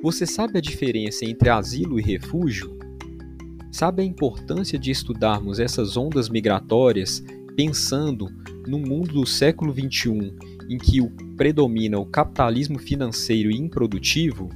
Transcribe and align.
Você 0.00 0.24
sabe 0.24 0.58
a 0.58 0.60
diferença 0.60 1.24
entre 1.24 1.48
asilo 1.48 1.98
e 1.98 2.02
refúgio? 2.02 2.78
Sabe 3.72 4.02
a 4.02 4.04
importância 4.04 4.78
de 4.78 4.92
estudarmos 4.92 5.58
essas 5.58 5.96
ondas 5.96 6.28
migratórias 6.28 7.22
pensando 7.56 8.28
no 8.64 8.78
mundo 8.78 9.14
do 9.14 9.26
século 9.26 9.72
XXI 9.72 10.32
em 10.70 10.78
que 10.78 11.02
predomina 11.36 11.98
o 11.98 12.06
capitalismo 12.06 12.78
financeiro 12.78 13.50
e 13.50 13.56
improdutivo, 13.56 14.48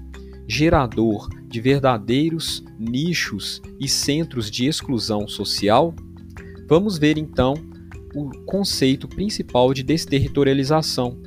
gerador 0.47 1.29
de 1.49 1.61
verdadeiros 1.61 2.65
nichos 2.79 3.61
e 3.81 3.89
centros 3.89 4.49
de 4.49 4.67
exclusão 4.67 5.27
social? 5.27 5.93
Vamos 6.69 6.99
ver 6.99 7.19
então 7.19 7.55
o 8.15 8.31
conceito 8.45 9.09
principal 9.09 9.75
de 9.75 9.83
desterritorialização. 9.83 11.19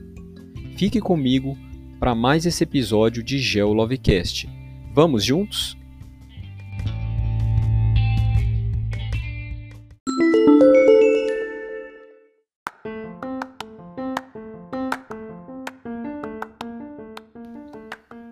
Fique 0.77 1.01
comigo 1.01 1.57
para 1.99 2.13
mais 2.13 2.45
esse 2.45 2.63
episódio 2.63 3.23
de 3.23 3.37
GeoLovecast. 3.39 4.49
Vamos 4.93 5.23
juntos? 5.23 5.77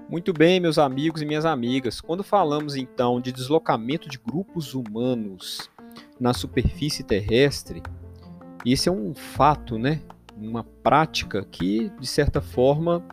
Muito 0.09 0.31
bem, 0.31 0.59
meus 0.59 0.77
amigos 0.77 1.21
e 1.21 1.25
minhas 1.25 1.43
amigas. 1.43 1.99
Quando 1.99 2.23
falamos 2.23 2.75
então 2.75 3.19
de 3.19 3.31
deslocamento 3.31 4.07
de 4.07 4.17
grupos 4.17 4.73
humanos 4.73 5.69
na 6.19 6.33
superfície 6.33 7.03
terrestre, 7.03 7.81
esse 8.65 8.87
é 8.87 8.91
um 8.91 9.13
fato, 9.13 9.77
né? 9.77 10.01
Uma 10.37 10.63
prática 10.63 11.43
que, 11.43 11.91
de 11.99 12.07
certa 12.07 12.41
forma, 12.41 13.03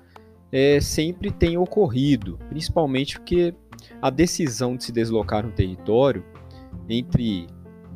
é, 0.52 0.80
sempre 0.80 1.30
tem 1.30 1.56
ocorrido, 1.56 2.38
principalmente 2.48 3.18
porque 3.18 3.54
a 4.00 4.10
decisão 4.10 4.76
de 4.76 4.84
se 4.84 4.92
deslocar 4.92 5.46
um 5.46 5.50
território, 5.50 6.24
entre 6.88 7.46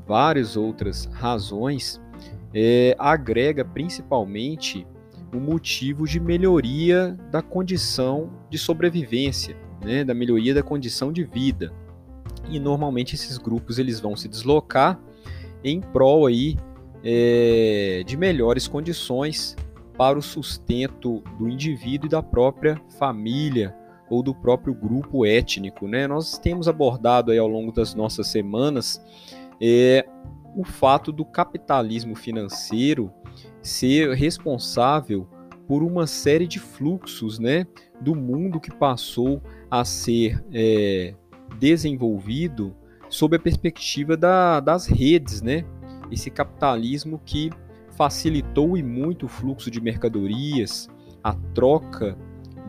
várias 0.06 0.56
outras 0.56 1.06
razões, 1.06 2.00
é, 2.54 2.94
agrega 2.98 3.64
principalmente 3.64 4.86
o 5.34 5.40
motivo 5.40 6.06
de 6.06 6.20
melhoria 6.20 7.18
da 7.30 7.42
condição 7.42 8.30
de 8.48 8.56
sobrevivência, 8.56 9.56
né, 9.84 10.04
da 10.04 10.14
melhoria 10.14 10.54
da 10.54 10.62
condição 10.62 11.12
de 11.12 11.24
vida. 11.24 11.72
E 12.48 12.60
normalmente 12.60 13.14
esses 13.14 13.36
grupos 13.36 13.78
eles 13.78 13.98
vão 13.98 14.14
se 14.14 14.28
deslocar 14.28 15.00
em 15.64 15.80
prol 15.80 16.26
aí 16.26 16.56
é, 17.02 18.02
de 18.06 18.16
melhores 18.16 18.68
condições 18.68 19.56
para 19.96 20.18
o 20.18 20.22
sustento 20.22 21.22
do 21.38 21.48
indivíduo 21.48 22.06
e 22.06 22.10
da 22.10 22.22
própria 22.22 22.80
família 22.98 23.74
ou 24.10 24.22
do 24.22 24.34
próprio 24.34 24.74
grupo 24.74 25.24
étnico. 25.24 25.88
Né? 25.88 26.06
Nós 26.06 26.38
temos 26.38 26.68
abordado 26.68 27.30
aí 27.30 27.38
ao 27.38 27.48
longo 27.48 27.72
das 27.72 27.94
nossas 27.94 28.28
semanas 28.28 29.02
é, 29.60 30.06
o 30.56 30.64
fato 30.64 31.10
do 31.10 31.24
capitalismo 31.24 32.14
financeiro 32.14 33.12
ser 33.62 34.12
responsável 34.14 35.28
por 35.66 35.82
uma 35.82 36.06
série 36.06 36.46
de 36.46 36.58
fluxos 36.58 37.38
né, 37.38 37.66
do 38.00 38.14
mundo 38.14 38.60
que 38.60 38.70
passou 38.74 39.42
a 39.70 39.84
ser 39.84 40.44
é, 40.52 41.14
desenvolvido 41.58 42.76
sob 43.08 43.36
a 43.36 43.40
perspectiva 43.40 44.16
da, 44.16 44.60
das 44.60 44.86
redes, 44.86 45.40
né? 45.40 45.64
esse 46.10 46.30
capitalismo 46.30 47.20
que 47.24 47.50
facilitou 47.96 48.76
e 48.76 48.82
muito 48.82 49.26
o 49.26 49.28
fluxo 49.28 49.70
de 49.70 49.80
mercadorias, 49.80 50.88
a 51.22 51.34
troca 51.54 52.16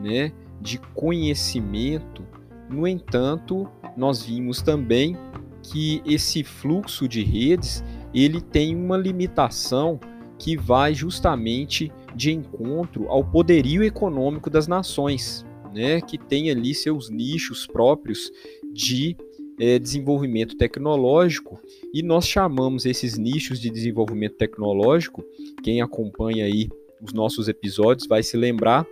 né, 0.00 0.32
de 0.60 0.78
conhecimento. 0.94 2.24
No 2.68 2.86
entanto, 2.86 3.68
nós 3.96 4.22
vimos 4.24 4.62
também 4.62 5.16
que 5.62 6.02
esse 6.06 6.44
fluxo 6.44 7.08
de 7.08 7.22
redes 7.22 7.84
ele 8.14 8.40
tem 8.40 8.74
uma 8.74 8.96
limitação 8.96 9.98
que 10.38 10.56
vai 10.56 10.94
justamente 10.94 11.90
de 12.14 12.32
encontro 12.32 13.08
ao 13.08 13.24
poderio 13.24 13.82
econômico 13.82 14.48
das 14.48 14.68
nações, 14.68 15.44
né, 15.74 16.00
que 16.00 16.16
tem 16.16 16.50
ali 16.50 16.74
seus 16.74 17.10
nichos 17.10 17.66
próprios 17.66 18.30
de 18.72 19.16
é, 19.58 19.78
desenvolvimento 19.78 20.56
tecnológico 20.56 21.60
e 21.92 22.02
nós 22.02 22.26
chamamos 22.26 22.86
esses 22.86 23.16
nichos 23.16 23.60
de 23.60 23.70
desenvolvimento 23.70 24.36
tecnológico, 24.36 25.24
quem 25.62 25.80
acompanha 25.80 26.44
aí 26.44 26.68
os 27.00 27.12
nossos 27.12 27.48
episódios 27.48 28.06
vai 28.06 28.22
se 28.22 28.36
lembrar, 28.36 28.86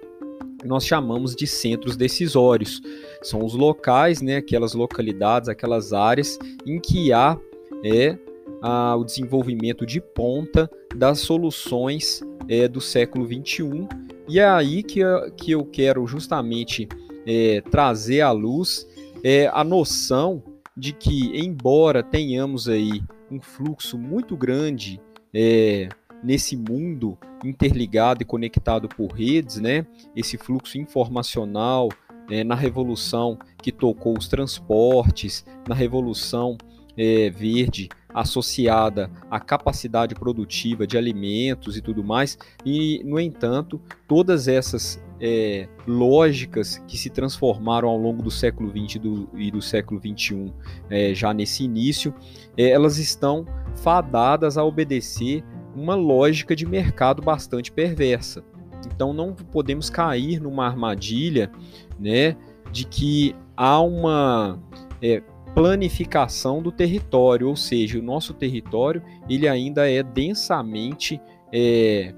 nós 0.64 0.86
chamamos 0.86 1.34
de 1.34 1.46
centros 1.46 1.96
decisórios. 1.96 2.80
São 3.22 3.44
os 3.44 3.54
locais, 3.54 4.22
né, 4.22 4.36
aquelas 4.36 4.74
localidades, 4.74 5.48
aquelas 5.48 5.92
áreas 5.92 6.38
em 6.66 6.80
que 6.80 7.12
há 7.12 7.38
é, 7.84 8.18
a, 8.62 8.96
o 8.96 9.04
desenvolvimento 9.04 9.84
de 9.84 10.00
ponta 10.00 10.70
das 10.94 11.20
soluções 11.20 12.22
é, 12.48 12.66
do 12.66 12.80
século 12.80 13.26
21 13.26 13.86
e 14.28 14.38
é 14.38 14.46
aí 14.46 14.82
que, 14.82 15.00
que 15.36 15.52
eu 15.52 15.64
quero 15.64 16.06
justamente 16.06 16.88
é, 17.26 17.60
trazer 17.70 18.22
à 18.22 18.30
luz 18.30 18.86
é, 19.22 19.50
a 19.52 19.62
noção 19.62 20.42
de 20.76 20.92
que, 20.92 21.38
embora 21.38 22.02
tenhamos 22.02 22.68
aí 22.68 23.02
um 23.30 23.40
fluxo 23.40 23.96
muito 23.96 24.36
grande 24.36 25.00
é, 25.32 25.88
nesse 26.22 26.56
mundo 26.56 27.18
interligado 27.44 28.22
e 28.22 28.24
conectado 28.24 28.88
por 28.88 29.12
redes, 29.12 29.60
né? 29.60 29.86
Esse 30.16 30.36
fluxo 30.38 30.78
informacional 30.78 31.88
é, 32.30 32.42
na 32.42 32.54
revolução 32.54 33.38
que 33.62 33.70
tocou 33.70 34.16
os 34.16 34.28
transportes, 34.28 35.44
na 35.68 35.74
revolução 35.74 36.56
é, 36.96 37.30
verde 37.30 37.88
associada 38.14 39.10
à 39.28 39.40
capacidade 39.40 40.14
produtiva 40.14 40.86
de 40.86 40.96
alimentos 40.96 41.76
e 41.76 41.82
tudo 41.82 42.04
mais, 42.04 42.38
e 42.64 43.02
no 43.04 43.18
entanto, 43.18 43.80
todas 44.06 44.46
essas 44.46 45.02
é, 45.20 45.68
lógicas 45.86 46.78
que 46.86 46.96
se 46.96 47.10
transformaram 47.10 47.88
ao 47.88 47.98
longo 47.98 48.22
do 48.22 48.30
século 48.30 48.70
XX 48.70 48.94
e 48.94 48.98
do, 48.98 49.28
e 49.34 49.50
do 49.50 49.60
século 49.60 50.00
XXI, 50.00 50.52
é, 50.88 51.14
já 51.14 51.34
nesse 51.34 51.64
início, 51.64 52.14
é, 52.56 52.70
elas 52.70 52.98
estão 52.98 53.46
fadadas 53.76 54.56
a 54.56 54.64
obedecer 54.64 55.44
uma 55.74 55.94
lógica 55.94 56.54
de 56.54 56.64
mercado 56.64 57.20
bastante 57.20 57.72
perversa. 57.72 58.44
Então 58.86 59.12
não 59.12 59.34
podemos 59.34 59.90
cair 59.90 60.40
numa 60.40 60.66
armadilha 60.66 61.50
né, 61.98 62.36
de 62.70 62.84
que 62.84 63.34
há 63.56 63.80
uma 63.80 64.60
é, 65.02 65.22
planificação 65.54 66.60
do 66.60 66.72
território, 66.72 67.48
ou 67.48 67.56
seja, 67.56 67.98
o 67.98 68.02
nosso 68.02 68.34
território 68.34 69.02
ele 69.28 69.48
ainda 69.48 69.88
é 69.88 70.02
densamente 70.02 71.20
é, 71.52 72.12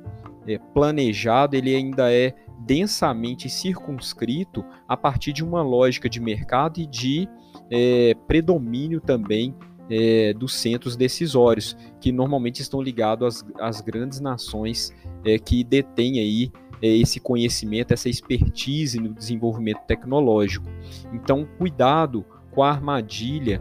é, 0.47 0.59
planejado, 0.73 1.55
ele 1.55 1.75
ainda 1.75 2.11
é 2.11 2.35
densamente 2.59 3.51
circunscrito 3.51 4.65
a 4.89 4.97
partir 4.97 5.33
de 5.33 5.45
uma 5.45 5.63
lógica 5.63 6.09
de 6.09 6.19
mercado 6.19 6.81
e 6.81 6.87
de 6.87 7.29
é, 7.71 8.15
predomínio 8.27 9.01
também 9.01 9.55
é, 9.91 10.33
dos 10.33 10.55
centros 10.55 10.97
decisórios, 10.97 11.77
que 12.01 12.11
normalmente 12.11 12.61
estão 12.61 12.81
ligados 12.81 13.45
às, 13.59 13.77
às 13.77 13.81
grandes 13.81 14.19
nações 14.19 14.93
é, 15.25 15.39
que 15.39 15.63
detêm 15.63 16.19
aí 16.19 16.51
é, 16.83 16.89
esse 16.89 17.21
conhecimento, 17.21 17.93
essa 17.93 18.09
expertise 18.09 18.99
no 18.99 19.13
desenvolvimento 19.13 19.81
tecnológico. 19.87 20.67
Então, 21.13 21.47
cuidado 21.59 22.25
com 22.57 22.63
a 22.63 22.71
armadilha, 22.71 23.61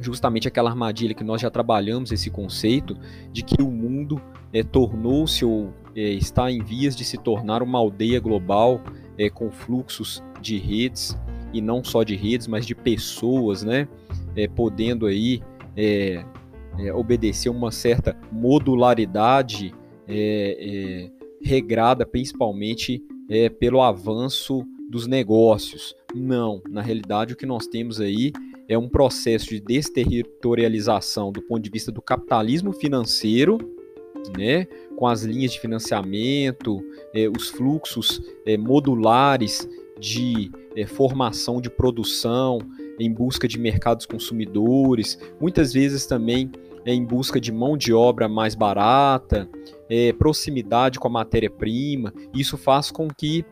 justamente 0.00 0.48
aquela 0.48 0.68
armadilha 0.68 1.14
que 1.14 1.22
nós 1.22 1.40
já 1.40 1.48
trabalhamos 1.48 2.10
esse 2.10 2.28
conceito 2.30 2.98
de 3.32 3.44
que 3.44 3.62
o 3.62 3.70
mundo 3.70 4.20
é, 4.52 4.64
tornou-se 4.64 5.44
ou 5.44 5.72
é, 5.94 6.00
está 6.00 6.50
em 6.50 6.60
vias 6.60 6.96
de 6.96 7.04
se 7.04 7.16
tornar 7.16 7.62
uma 7.62 7.78
aldeia 7.78 8.18
global 8.18 8.80
é, 9.16 9.30
com 9.30 9.52
fluxos 9.52 10.20
de 10.40 10.58
redes 10.58 11.16
e 11.52 11.60
não 11.60 11.84
só 11.84 12.02
de 12.02 12.16
redes, 12.16 12.48
mas 12.48 12.66
de 12.66 12.74
pessoas, 12.74 13.62
né, 13.62 13.86
é, 14.34 14.48
podendo 14.48 15.06
aí 15.06 15.40
é, 15.76 16.24
é, 16.76 16.92
obedecer 16.92 17.50
uma 17.50 17.70
certa 17.70 18.16
modularidade 18.32 19.72
regrada 21.42 22.06
principalmente 22.06 23.02
pelo 23.60 23.82
avanço 23.82 24.64
dos 24.88 25.06
negócios. 25.06 25.94
Não, 26.14 26.62
na 26.68 26.80
realidade 26.80 27.34
o 27.34 27.36
que 27.36 27.44
nós 27.44 27.66
temos 27.66 28.00
aí 28.00 28.32
é 28.68 28.76
um 28.78 28.88
processo 28.88 29.48
de 29.48 29.60
desterritorialização 29.60 31.30
do 31.30 31.42
ponto 31.42 31.60
de 31.60 31.70
vista 31.70 31.92
do 31.92 32.00
capitalismo 32.00 32.72
financeiro, 32.72 33.58
né, 34.36 34.66
com 34.96 35.06
as 35.06 35.22
linhas 35.22 35.52
de 35.52 35.60
financiamento, 35.60 36.82
é, 37.14 37.28
os 37.28 37.48
fluxos 37.48 38.20
é, 38.44 38.56
modulares 38.56 39.68
de 39.98 40.50
é, 40.76 40.86
formação 40.86 41.60
de 41.60 41.70
produção 41.70 42.58
em 42.98 43.12
busca 43.12 43.46
de 43.46 43.58
mercados 43.58 44.06
consumidores, 44.06 45.18
muitas 45.40 45.72
vezes 45.72 46.04
também 46.04 46.50
em 46.84 47.04
busca 47.04 47.40
de 47.40 47.52
mão 47.52 47.76
de 47.76 47.92
obra 47.92 48.28
mais 48.28 48.54
barata, 48.54 49.48
proximidade 50.18 50.98
com 50.98 51.06
a 51.06 51.10
matéria-prima. 51.10 52.12
Isso 52.34 52.56
faz 52.56 52.90
com 52.90 53.08
que 53.08 53.44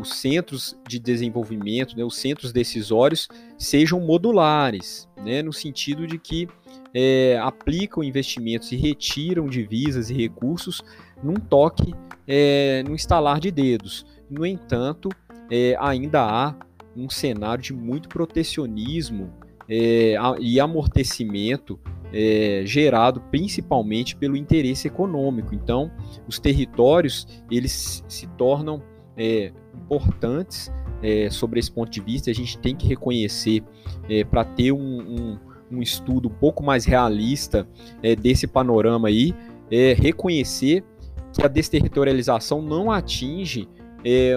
os 0.00 0.14
centros 0.14 0.76
de 0.88 0.98
desenvolvimento, 0.98 1.96
né, 1.96 2.04
os 2.04 2.16
centros 2.16 2.52
decisórios, 2.52 3.28
sejam 3.58 4.00
modulares, 4.00 5.08
né, 5.24 5.42
no 5.42 5.52
sentido 5.52 6.06
de 6.06 6.18
que 6.18 6.48
é, 6.92 7.38
aplicam 7.42 8.02
investimentos 8.02 8.70
e 8.72 8.76
retiram 8.76 9.46
divisas 9.46 10.10
e 10.10 10.14
recursos 10.14 10.80
num 11.22 11.34
toque, 11.34 11.94
é, 12.26 12.82
no 12.86 12.94
instalar 12.94 13.40
de 13.40 13.50
dedos. 13.50 14.06
No 14.30 14.46
entanto, 14.46 15.08
é, 15.50 15.76
ainda 15.78 16.22
há 16.22 16.54
um 16.96 17.10
cenário 17.10 17.62
de 17.62 17.72
muito 17.72 18.08
protecionismo 18.08 19.32
é, 19.68 20.14
e 20.40 20.60
amortecimento 20.60 21.78
é, 22.12 22.62
gerado 22.64 23.20
principalmente 23.22 24.14
pelo 24.14 24.36
interesse 24.36 24.86
econômico. 24.86 25.54
Então, 25.54 25.90
os 26.28 26.38
territórios 26.38 27.26
eles 27.50 28.04
se 28.06 28.26
tornam 28.38 28.80
é, 29.16 29.52
importantes 29.74 30.72
é, 31.02 31.28
sobre 31.30 31.60
esse 31.60 31.70
ponto 31.70 31.90
de 31.90 32.00
vista. 32.00 32.30
A 32.30 32.34
gente 32.34 32.58
tem 32.58 32.74
que 32.74 32.86
reconhecer 32.86 33.62
é, 34.08 34.24
para 34.24 34.44
ter 34.44 34.72
um, 34.72 34.78
um, 34.78 35.38
um, 35.72 35.82
estudo 35.82 36.28
um 36.28 36.32
pouco 36.32 36.62
mais 36.62 36.84
realista 36.84 37.66
é, 38.02 38.16
desse 38.16 38.46
panorama 38.46 39.08
aí, 39.08 39.34
é, 39.70 39.92
reconhecer 39.92 40.84
que 41.32 41.44
a 41.44 41.48
desterritorialização 41.48 42.62
não 42.62 42.90
atinge 42.90 43.68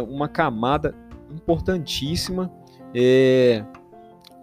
uma 0.09 0.29
camada 0.29 0.95
importantíssima 1.29 2.49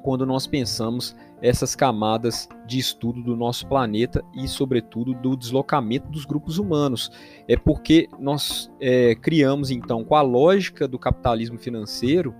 quando 0.02 0.26
nós 0.26 0.46
pensamos 0.46 1.16
essas 1.44 1.76
camadas 1.76 2.48
de 2.66 2.78
estudo 2.78 3.22
do 3.22 3.36
nosso 3.36 3.66
planeta 3.66 4.24
e, 4.34 4.48
sobretudo, 4.48 5.12
do 5.12 5.36
deslocamento 5.36 6.08
dos 6.08 6.24
grupos 6.24 6.58
humanos. 6.58 7.12
É 7.46 7.54
porque 7.54 8.08
nós 8.18 8.72
é, 8.80 9.14
criamos, 9.14 9.70
então, 9.70 10.02
com 10.02 10.14
a 10.14 10.22
lógica 10.22 10.88
do 10.88 10.98
capitalismo 10.98 11.58
financeiro, 11.58 12.34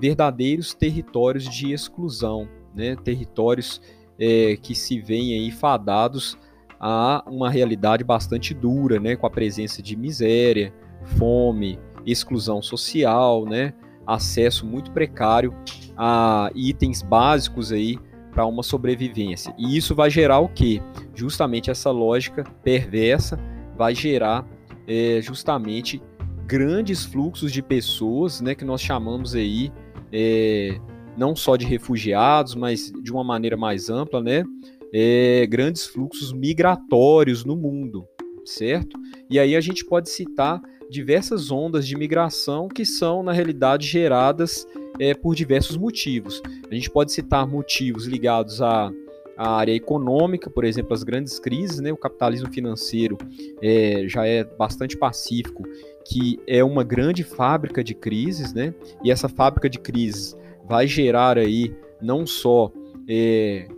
verdadeiros 0.00 0.74
territórios 0.74 1.48
de 1.48 1.72
exclusão, 1.72 2.48
né? 2.74 2.96
territórios 2.96 3.80
é, 4.18 4.56
que 4.56 4.74
se 4.74 5.00
veem 5.00 5.34
aí 5.34 5.52
fadados 5.52 6.36
a 6.80 7.22
uma 7.28 7.48
realidade 7.50 8.02
bastante 8.02 8.52
dura, 8.52 8.98
né? 8.98 9.14
com 9.14 9.24
a 9.24 9.30
presença 9.30 9.80
de 9.80 9.94
miséria, 9.94 10.74
fome, 11.16 11.78
exclusão 12.04 12.60
social, 12.60 13.44
né? 13.44 13.72
acesso 14.04 14.66
muito 14.66 14.90
precário 14.90 15.54
a 15.96 16.50
itens 16.56 17.02
básicos 17.02 17.70
aí 17.70 17.96
para 18.38 18.46
uma 18.46 18.62
sobrevivência. 18.62 19.52
E 19.58 19.76
isso 19.76 19.96
vai 19.96 20.08
gerar 20.08 20.38
o 20.38 20.48
que? 20.48 20.80
Justamente 21.12 21.72
essa 21.72 21.90
lógica 21.90 22.44
perversa 22.62 23.36
vai 23.76 23.96
gerar 23.96 24.46
é, 24.86 25.18
justamente 25.20 26.00
grandes 26.46 27.04
fluxos 27.04 27.50
de 27.52 27.60
pessoas, 27.60 28.40
né, 28.40 28.54
que 28.54 28.64
nós 28.64 28.80
chamamos 28.80 29.34
aí 29.34 29.72
é, 30.12 30.78
não 31.16 31.34
só 31.34 31.56
de 31.56 31.66
refugiados, 31.66 32.54
mas 32.54 32.92
de 33.02 33.10
uma 33.10 33.24
maneira 33.24 33.56
mais 33.56 33.90
ampla, 33.90 34.22
né, 34.22 34.44
é, 34.94 35.44
grandes 35.50 35.84
fluxos 35.84 36.32
migratórios 36.32 37.44
no 37.44 37.56
mundo, 37.56 38.06
certo? 38.44 38.96
E 39.28 39.40
aí 39.40 39.56
a 39.56 39.60
gente 39.60 39.84
pode 39.84 40.10
citar 40.10 40.62
diversas 40.88 41.50
ondas 41.50 41.84
de 41.88 41.96
migração 41.96 42.68
que 42.68 42.84
são, 42.84 43.20
na 43.20 43.32
realidade, 43.32 43.84
geradas 43.84 44.64
é, 45.00 45.14
por 45.14 45.34
diversos 45.34 45.76
motivos. 45.76 46.42
A 46.70 46.74
gente 46.74 46.90
pode 46.90 47.12
citar 47.12 47.46
motivos 47.46 48.06
ligados 48.06 48.60
à, 48.60 48.92
área 49.36 49.72
econômica, 49.72 50.50
por 50.50 50.64
exemplo, 50.64 50.92
as 50.92 51.04
grandes 51.04 51.38
crises, 51.38 51.78
né? 51.78 51.92
o 51.92 51.96
capitalismo 51.96 52.52
financeiro 52.52 53.16
é, 53.62 54.02
já 54.08 54.26
é 54.26 54.42
bastante 54.42 54.96
pacífico, 54.96 55.62
que 56.04 56.40
é 56.44 56.64
uma 56.64 56.82
grande 56.82 57.22
fábrica 57.22 57.84
de 57.84 57.94
crises, 57.94 58.52
né? 58.52 58.74
e 59.04 59.12
essa 59.12 59.28
fábrica 59.28 59.70
de 59.70 59.78
crises 59.78 60.36
vai 60.66 60.88
gerar 60.88 61.38
aí 61.38 61.72
não 62.02 62.26
só 62.26 62.72
é, 63.08 63.68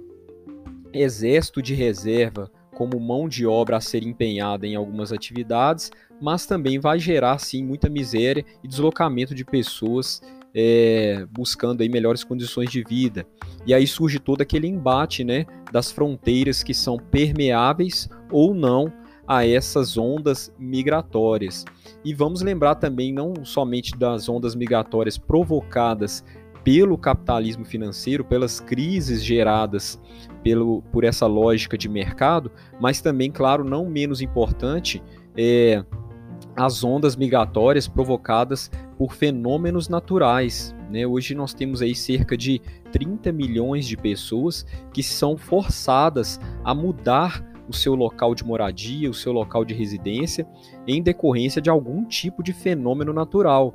exército 0.94 1.60
de 1.60 1.74
reserva 1.74 2.50
como 2.74 2.98
mão 2.98 3.28
de 3.28 3.46
obra 3.46 3.76
a 3.76 3.80
ser 3.80 4.02
empenhada 4.02 4.66
em 4.66 4.74
algumas 4.74 5.12
atividades, 5.12 5.90
mas 6.20 6.46
também 6.46 6.78
vai 6.78 6.98
gerar 6.98 7.38
sim 7.38 7.62
muita 7.62 7.90
miséria 7.90 8.44
e 8.64 8.68
deslocamento 8.68 9.34
de 9.34 9.44
pessoas 9.44 10.22
é, 10.54 11.26
buscando 11.30 11.82
aí 11.82 11.88
melhores 11.88 12.24
condições 12.24 12.70
de 12.70 12.82
vida. 12.82 13.26
E 13.66 13.74
aí 13.74 13.86
surge 13.86 14.18
todo 14.18 14.42
aquele 14.42 14.66
embate 14.66 15.24
né, 15.24 15.46
das 15.72 15.90
fronteiras 15.90 16.62
que 16.62 16.74
são 16.74 16.96
permeáveis 16.96 18.08
ou 18.30 18.54
não 18.54 18.92
a 19.26 19.46
essas 19.46 19.96
ondas 19.96 20.52
migratórias. 20.58 21.64
E 22.04 22.12
vamos 22.12 22.42
lembrar 22.42 22.74
também 22.74 23.12
não 23.12 23.44
somente 23.44 23.96
das 23.96 24.28
ondas 24.28 24.54
migratórias 24.54 25.16
provocadas 25.16 26.24
pelo 26.64 26.98
capitalismo 26.98 27.64
financeiro, 27.64 28.24
pelas 28.24 28.60
crises 28.60 29.24
geradas 29.24 30.00
pelo, 30.42 30.82
por 30.92 31.04
essa 31.04 31.26
lógica 31.26 31.78
de 31.78 31.88
mercado, 31.88 32.50
mas 32.80 33.00
também, 33.00 33.30
claro, 33.30 33.64
não 33.64 33.88
menos 33.88 34.20
importante, 34.20 35.02
é, 35.36 35.84
as 36.56 36.82
ondas 36.84 37.16
migratórias 37.16 37.88
provocadas 37.88 38.70
por 38.98 39.14
fenômenos 39.14 39.88
naturais. 39.88 40.74
Né? 40.90 41.06
Hoje 41.06 41.34
nós 41.34 41.54
temos 41.54 41.82
aí 41.82 41.94
cerca 41.94 42.36
de 42.36 42.60
30 42.92 43.32
milhões 43.32 43.86
de 43.86 43.96
pessoas 43.96 44.66
que 44.92 45.02
são 45.02 45.36
forçadas 45.36 46.40
a 46.64 46.74
mudar 46.74 47.44
o 47.68 47.72
seu 47.72 47.94
local 47.94 48.34
de 48.34 48.44
moradia, 48.44 49.08
o 49.08 49.14
seu 49.14 49.32
local 49.32 49.64
de 49.64 49.74
residência, 49.74 50.46
em 50.86 51.00
decorrência 51.00 51.62
de 51.62 51.70
algum 51.70 52.04
tipo 52.04 52.42
de 52.42 52.52
fenômeno 52.52 53.12
natural 53.12 53.74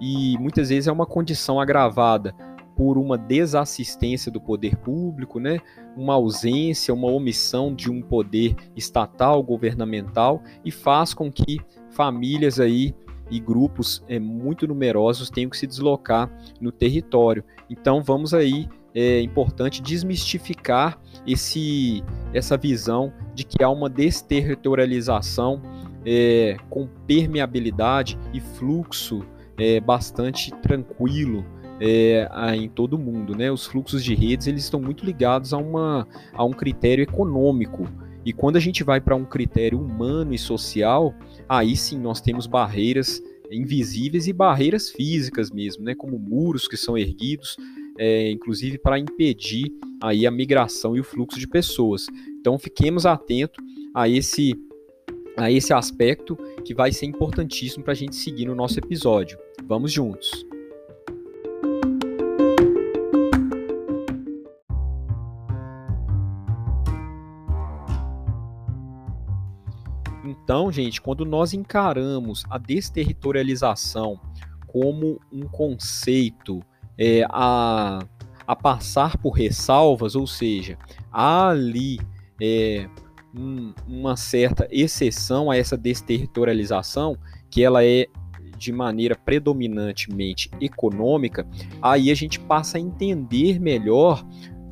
e 0.00 0.36
muitas 0.38 0.68
vezes 0.68 0.88
é 0.88 0.92
uma 0.92 1.06
condição 1.06 1.60
agravada 1.60 2.34
por 2.76 2.98
uma 2.98 3.16
desassistência 3.16 4.30
do 4.30 4.38
poder 4.38 4.76
público, 4.76 5.40
né? 5.40 5.60
uma 5.96 6.12
ausência, 6.12 6.92
uma 6.92 7.08
omissão 7.08 7.74
de 7.74 7.90
um 7.90 8.02
poder 8.02 8.54
estatal, 8.76 9.42
governamental, 9.42 10.42
e 10.62 10.70
faz 10.70 11.14
com 11.14 11.32
que 11.32 11.58
famílias 11.96 12.60
aí 12.60 12.94
e 13.30 13.40
grupos 13.40 14.04
é, 14.08 14.20
muito 14.20 14.68
numerosos 14.68 15.30
tenham 15.30 15.50
que 15.50 15.56
se 15.56 15.66
deslocar 15.66 16.30
no 16.60 16.70
território. 16.70 17.42
Então 17.68 18.02
vamos 18.02 18.32
aí, 18.32 18.68
é 18.94 19.20
importante 19.20 19.82
desmistificar 19.82 20.98
esse, 21.26 22.04
essa 22.32 22.56
visão 22.56 23.12
de 23.34 23.44
que 23.44 23.64
há 23.64 23.68
uma 23.68 23.88
desterritorialização 23.88 25.60
é, 26.04 26.56
com 26.70 26.86
permeabilidade 27.06 28.18
e 28.32 28.40
fluxo 28.40 29.24
é, 29.58 29.80
bastante 29.80 30.52
tranquilo 30.62 31.44
é, 31.80 32.28
em 32.54 32.68
todo 32.68 32.94
o 32.94 32.98
mundo. 32.98 33.34
Né? 33.34 33.50
Os 33.50 33.66
fluxos 33.66 34.04
de 34.04 34.14
redes 34.14 34.46
eles 34.46 34.64
estão 34.64 34.80
muito 34.80 35.04
ligados 35.04 35.52
a, 35.52 35.56
uma, 35.56 36.06
a 36.32 36.44
um 36.44 36.52
critério 36.52 37.02
econômico. 37.02 37.88
E 38.24 38.32
quando 38.32 38.56
a 38.56 38.60
gente 38.60 38.82
vai 38.82 39.00
para 39.00 39.14
um 39.14 39.24
critério 39.24 39.80
humano 39.80 40.34
e 40.34 40.38
social, 40.38 41.14
aí 41.48 41.76
sim 41.76 41.98
nós 41.98 42.20
temos 42.20 42.46
barreiras 42.46 43.22
invisíveis 43.50 44.26
e 44.26 44.32
barreiras 44.32 44.90
físicas 44.90 45.50
mesmo, 45.50 45.84
né? 45.84 45.94
como 45.94 46.18
muros 46.18 46.66
que 46.66 46.76
são 46.76 46.96
erguidos, 46.98 47.56
é, 47.98 48.30
inclusive 48.30 48.78
para 48.78 48.98
impedir 48.98 49.72
aí 50.02 50.26
a 50.26 50.30
migração 50.30 50.96
e 50.96 51.00
o 51.00 51.04
fluxo 51.04 51.38
de 51.38 51.46
pessoas. 51.46 52.06
Então 52.40 52.58
fiquemos 52.58 53.06
atentos 53.06 53.64
a 53.94 54.08
esse 54.08 54.54
a 55.36 55.50
esse 55.50 55.70
aspecto 55.70 56.34
que 56.64 56.72
vai 56.72 56.90
ser 56.90 57.04
importantíssimo 57.04 57.84
para 57.84 57.92
a 57.92 57.96
gente 57.96 58.16
seguir 58.16 58.46
no 58.46 58.54
nosso 58.54 58.78
episódio. 58.78 59.38
Vamos 59.66 59.92
juntos! 59.92 60.45
Então, 70.46 70.70
gente, 70.70 71.02
quando 71.02 71.24
nós 71.24 71.52
encaramos 71.52 72.44
a 72.48 72.56
desterritorialização 72.56 74.20
como 74.68 75.20
um 75.32 75.40
conceito 75.40 76.62
é, 76.96 77.26
a, 77.30 77.98
a 78.46 78.54
passar 78.54 79.18
por 79.18 79.30
ressalvas, 79.30 80.14
ou 80.14 80.24
seja, 80.24 80.78
há 81.10 81.48
ali 81.48 81.98
é, 82.40 82.88
um, 83.34 83.74
uma 83.88 84.16
certa 84.16 84.68
exceção 84.70 85.50
a 85.50 85.56
essa 85.56 85.76
desterritorialização, 85.76 87.18
que 87.50 87.64
ela 87.64 87.84
é 87.84 88.06
de 88.56 88.70
maneira 88.70 89.16
predominantemente 89.16 90.48
econômica, 90.60 91.44
aí 91.82 92.08
a 92.08 92.14
gente 92.14 92.38
passa 92.38 92.78
a 92.78 92.80
entender 92.80 93.58
melhor 93.58 94.24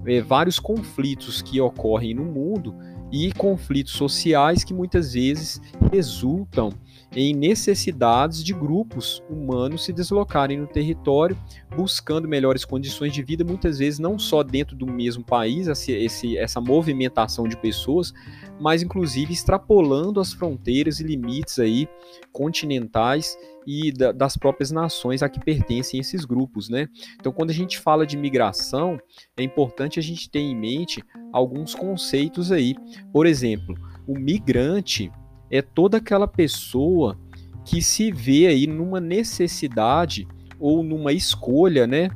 é, 0.06 0.20
vários 0.20 0.60
conflitos 0.60 1.42
que 1.42 1.60
ocorrem 1.60 2.14
no 2.14 2.24
mundo 2.24 2.72
e 3.14 3.32
conflitos 3.32 3.92
sociais 3.92 4.64
que 4.64 4.74
muitas 4.74 5.12
vezes 5.12 5.60
resultam 5.92 6.72
em 7.14 7.32
necessidades 7.32 8.42
de 8.42 8.52
grupos 8.52 9.22
humanos 9.30 9.84
se 9.84 9.92
deslocarem 9.92 10.58
no 10.58 10.66
território, 10.66 11.38
buscando 11.76 12.26
melhores 12.26 12.64
condições 12.64 13.12
de 13.12 13.22
vida, 13.22 13.44
muitas 13.44 13.78
vezes 13.78 14.00
não 14.00 14.18
só 14.18 14.42
dentro 14.42 14.74
do 14.74 14.84
mesmo 14.84 15.22
país, 15.22 15.68
esse, 15.68 16.36
essa 16.36 16.60
movimentação 16.60 17.46
de 17.46 17.56
pessoas, 17.56 18.12
mas 18.60 18.82
inclusive 18.82 19.32
extrapolando 19.32 20.18
as 20.18 20.32
fronteiras 20.32 20.98
e 20.98 21.04
limites 21.04 21.60
aí 21.60 21.88
continentais 22.32 23.38
e 23.66 23.92
da, 23.92 24.12
das 24.12 24.36
próprias 24.36 24.70
nações 24.70 25.22
a 25.22 25.28
que 25.28 25.40
pertencem 25.40 25.98
esses 25.98 26.24
grupos, 26.24 26.68
né? 26.68 26.88
Então, 27.18 27.32
quando 27.32 27.50
a 27.50 27.54
gente 27.54 27.78
fala 27.78 28.06
de 28.06 28.16
migração, 28.16 28.98
é 29.36 29.42
importante 29.42 29.98
a 29.98 30.02
gente 30.02 30.30
ter 30.30 30.40
em 30.40 30.56
mente 30.56 31.02
alguns 31.32 31.74
conceitos 31.74 32.52
aí. 32.52 32.74
Por 33.12 33.26
exemplo, 33.26 33.74
o 34.06 34.18
migrante 34.18 35.10
é 35.50 35.62
toda 35.62 35.98
aquela 35.98 36.26
pessoa 36.26 37.18
que 37.64 37.82
se 37.82 38.12
vê 38.12 38.46
aí 38.46 38.66
numa 38.66 39.00
necessidade 39.00 40.26
ou 40.58 40.82
numa 40.82 41.12
escolha, 41.12 41.86
né? 41.86 42.08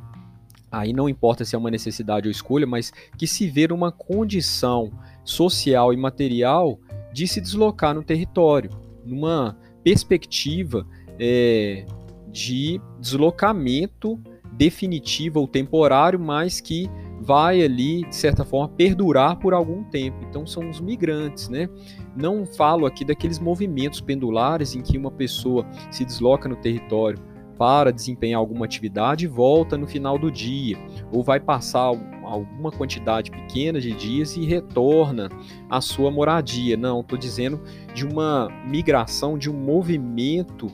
Aí 0.71 0.93
não 0.93 1.09
importa 1.09 1.43
se 1.43 1.55
é 1.55 1.57
uma 1.57 1.71
necessidade 1.71 2.27
ou 2.27 2.31
escolha, 2.31 2.67
mas 2.67 2.91
que 3.17 3.25
se 3.25 3.49
vê 3.49 3.67
numa 3.67 3.91
condição 3.91 4.91
social 5.23 5.91
e 5.91 5.97
material 5.97 6.79
de 7.11 7.27
se 7.27 7.41
deslocar 7.41 7.95
no 7.95 8.03
território, 8.03 8.69
numa 9.03 9.57
perspectiva 9.83 10.85
é, 11.19 11.85
de 12.31 12.79
deslocamento 12.99 14.19
definitivo 14.53 15.39
ou 15.39 15.47
temporário, 15.47 16.19
mas 16.19 16.59
que 16.59 16.89
vai 17.21 17.61
ali, 17.61 18.03
de 18.07 18.15
certa 18.15 18.43
forma, 18.43 18.69
perdurar 18.69 19.37
por 19.37 19.53
algum 19.53 19.83
tempo. 19.83 20.17
Então 20.27 20.47
são 20.47 20.69
os 20.69 20.79
migrantes, 20.79 21.49
né? 21.49 21.69
Não 22.15 22.45
falo 22.45 22.85
aqui 22.85 23.03
daqueles 23.03 23.39
movimentos 23.39 24.01
pendulares 24.01 24.75
em 24.75 24.81
que 24.81 24.97
uma 24.97 25.11
pessoa 25.11 25.65
se 25.91 26.05
desloca 26.05 26.47
no 26.47 26.55
território 26.55 27.19
para 27.57 27.91
desempenhar 27.91 28.39
alguma 28.39 28.65
atividade 28.65 29.25
e 29.25 29.27
volta 29.27 29.77
no 29.77 29.85
final 29.85 30.17
do 30.17 30.31
dia, 30.31 30.77
ou 31.11 31.21
vai 31.21 31.41
passar 31.41 31.91
alguma 32.23 32.71
quantidade 32.71 33.29
pequena 33.29 33.81
de 33.81 33.91
dias 33.91 34.37
e 34.37 34.45
retorna 34.45 35.27
à 35.69 35.81
sua 35.81 36.09
moradia. 36.09 36.77
Não, 36.77 37.01
estou 37.01 37.17
dizendo 37.17 37.61
de 37.93 38.05
uma 38.05 38.47
migração, 38.65 39.37
de 39.37 39.49
um 39.49 39.53
movimento 39.53 40.67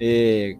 é, 0.00 0.56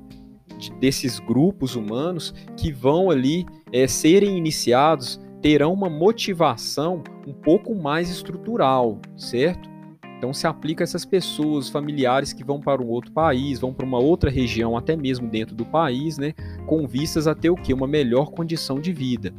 desses 0.81 1.19
grupos 1.19 1.75
humanos 1.77 2.35
que 2.57 2.73
vão 2.73 3.11
ali 3.11 3.47
é, 3.73 3.87
serem 3.87 4.37
iniciados, 4.37 5.21
terão 5.41 5.73
uma 5.73 5.91
motivação 5.91 7.03
um 7.27 7.33
pouco 7.33 7.75
mais 7.75 8.09
estrutural, 8.11 9.01
certo? 9.17 9.71
Então 10.17 10.33
se 10.33 10.47
aplica 10.47 10.85
a 10.85 10.87
essas 10.87 11.05
pessoas, 11.05 11.69
familiares 11.69 12.33
que 12.33 12.45
vão 12.45 12.61
para 12.61 12.81
um 12.81 12.89
outro 12.89 13.11
país, 13.11 13.59
vão 13.59 13.75
para 13.75 13.85
uma 13.85 13.99
outra 13.99 14.31
região, 14.31 14.77
até 14.77 14.95
mesmo 14.95 15.29
dentro 15.29 15.53
do 15.53 15.65
país, 15.65 16.17
né, 16.17 16.33
com 16.65 16.87
vistas 16.87 17.27
a 17.27 17.35
ter 17.35 17.51
o 17.51 17.57
que? 17.57 17.75
Uma 17.75 17.89
melhor 17.89 18.31
condição 18.31 18.81
de 18.81 18.93
vida. 18.93 19.35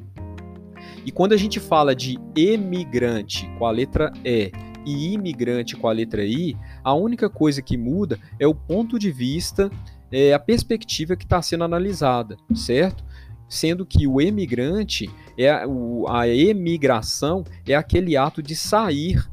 E 1.06 1.12
quando 1.12 1.32
a 1.32 1.38
gente 1.38 1.60
fala 1.60 1.96
de 1.96 2.18
emigrante 2.36 3.50
com 3.58 3.66
a 3.66 3.72
letra 3.72 4.12
E 4.26 4.52
e 4.86 5.14
imigrante 5.14 5.76
com 5.76 5.88
a 5.88 5.92
letra 5.92 6.24
I, 6.24 6.58
a 6.84 6.94
única 6.94 7.30
coisa 7.30 7.62
que 7.62 7.78
muda 7.78 8.20
é 8.40 8.48
o 8.48 8.56
ponto 8.56 8.98
de 9.00 9.12
vista, 9.12 9.72
é, 10.12 10.34
a 10.34 10.40
perspectiva 10.40 11.16
que 11.16 11.24
está 11.24 11.42
sendo 11.42 11.64
analisada, 11.64 12.38
certo? 12.54 13.04
Sendo 13.48 13.86
que 13.86 14.08
o 14.08 14.22
emigrante, 14.22 15.10
é 15.38 15.50
a, 15.50 15.66
a 16.10 16.28
emigração 16.28 17.44
é 17.68 17.76
aquele 17.76 18.16
ato 18.16 18.42
de 18.42 18.56
sair 18.56 19.28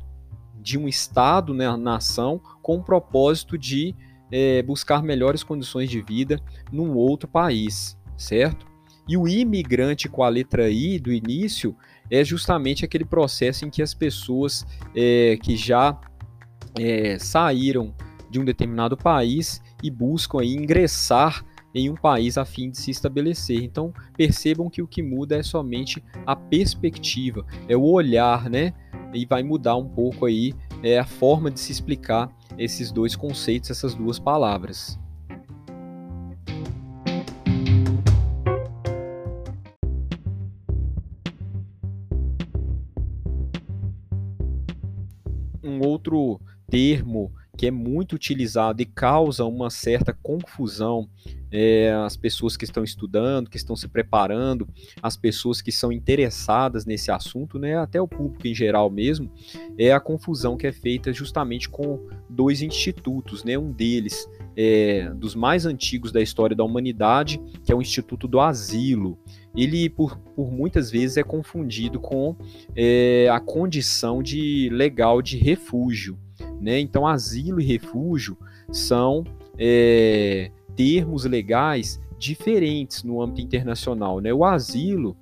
de 0.61 0.79
um 0.79 0.87
Estado, 0.87 1.55
né, 1.55 1.75
nação, 1.77 2.41
com 2.63 2.77
o 2.77 2.83
propósito 2.83 3.57
de 3.57 3.95
é, 4.31 4.63
buscar 4.63 5.03
melhores 5.03 5.43
condições 5.43 5.91
de 5.91 6.01
vida 6.01 6.39
num 6.71 6.95
outro 6.95 7.29
país, 7.29 7.97
certo? 8.17 8.67
E 9.09 9.17
o 9.17 9.27
imigrante 9.27 10.09
com 10.09 10.23
a 10.23 10.29
letra 10.29 10.71
I 10.71 10.99
do 10.99 11.13
início 11.13 11.75
é 12.11 12.25
justamente 12.25 12.85
aquele 12.85 13.05
processo 13.05 13.65
em 13.65 13.71
que 13.71 13.83
as 13.83 13.95
pessoas 13.95 14.67
é, 14.95 15.39
que 15.43 15.57
já 15.57 15.99
é, 16.79 17.19
saíram 17.19 17.95
de 18.31 18.41
um 18.41 18.45
determinado 18.45 18.97
país 18.97 19.61
e 19.83 19.91
buscam 19.91 20.41
aí 20.41 20.55
ingressar 20.55 21.45
em 21.75 21.89
um 21.89 21.95
país 21.95 22.37
a 22.37 22.45
fim 22.45 22.71
de 22.71 22.79
se 22.79 22.91
estabelecer. 22.91 23.63
Então 23.63 23.93
percebam 24.17 24.69
que 24.69 24.83
o 24.83 24.87
que 24.87 25.03
muda 25.03 25.37
é 25.37 25.43
somente 25.43 26.03
a 26.27 26.35
perspectiva, 26.35 27.47
é 27.69 27.77
o 27.77 27.83
olhar, 27.83 28.51
né? 28.51 28.75
e 29.13 29.27
vai 29.27 29.43
mudar 29.43 29.77
um 29.77 29.89
pouco 29.89 30.27
aí 30.27 30.55
é, 30.83 30.99
a 30.99 31.05
forma 31.05 31.51
de 31.51 31.61
se 31.61 31.73
explicar 31.73 32.31
esses 32.59 32.93
dois 32.93 33.17
conceitos, 33.17 33.71
essas 33.71 33.95
duas 33.95 34.19
palavras. 34.19 34.99
Outro 46.01 46.41
termo 46.69 47.31
que 47.57 47.67
é 47.67 47.71
muito 47.71 48.15
utilizado 48.15 48.81
e 48.81 48.87
causa 48.87 49.45
uma 49.45 49.69
certa 49.69 50.17
confusão 50.23 51.09
é, 51.53 51.93
as 51.93 52.17
pessoas 52.17 52.57
que 52.57 52.65
estão 52.65 52.85
estudando, 52.85 53.51
que 53.51 53.57
estão 53.57 53.75
se 53.75 53.89
preparando, 53.89 54.69
as 55.03 55.17
pessoas 55.17 55.61
que 55.61 55.73
são 55.73 55.91
interessadas 55.91 56.87
nesse 56.87 57.11
assunto, 57.11 57.59
né, 57.59 57.77
até 57.77 58.01
o 58.01 58.07
público 58.07 58.47
em 58.47 58.55
geral 58.55 58.89
mesmo, 58.89 59.31
é 59.77 59.93
a 59.93 60.01
confusão 60.01 60.57
que 60.57 60.67
é 60.67 60.73
feita 60.73 61.13
justamente 61.13 61.69
com 61.69 62.09
dois 62.29 62.63
institutos, 62.63 63.43
né, 63.43 63.59
um 63.59 63.73
deles 63.73 64.29
é, 64.63 65.11
dos 65.15 65.35
mais 65.35 65.65
antigos 65.65 66.13
da 66.13 66.21
história 66.21 66.55
da 66.55 66.63
humanidade, 66.63 67.41
que 67.65 67.73
é 67.73 67.75
o 67.75 67.81
Instituto 67.81 68.29
do 68.29 68.39
Asilo. 68.39 69.19
Ele, 69.57 69.89
por, 69.89 70.19
por 70.37 70.53
muitas 70.53 70.91
vezes, 70.91 71.17
é 71.17 71.23
confundido 71.23 71.99
com 71.99 72.37
é, 72.77 73.27
a 73.33 73.41
condição 73.41 74.23
de 74.23 74.69
legal 74.71 75.23
de 75.23 75.39
refúgio. 75.39 76.19
Né? 76.61 76.79
Então, 76.79 77.07
asilo 77.07 77.59
e 77.59 77.65
refúgio 77.65 78.37
são 78.71 79.25
é, 79.59 80.51
termos 80.77 81.25
legais 81.25 81.99
diferentes 82.19 83.03
no 83.03 83.23
âmbito 83.23 83.41
internacional. 83.41 84.21
Né? 84.21 84.31
O 84.31 84.45
asilo, 84.45 85.17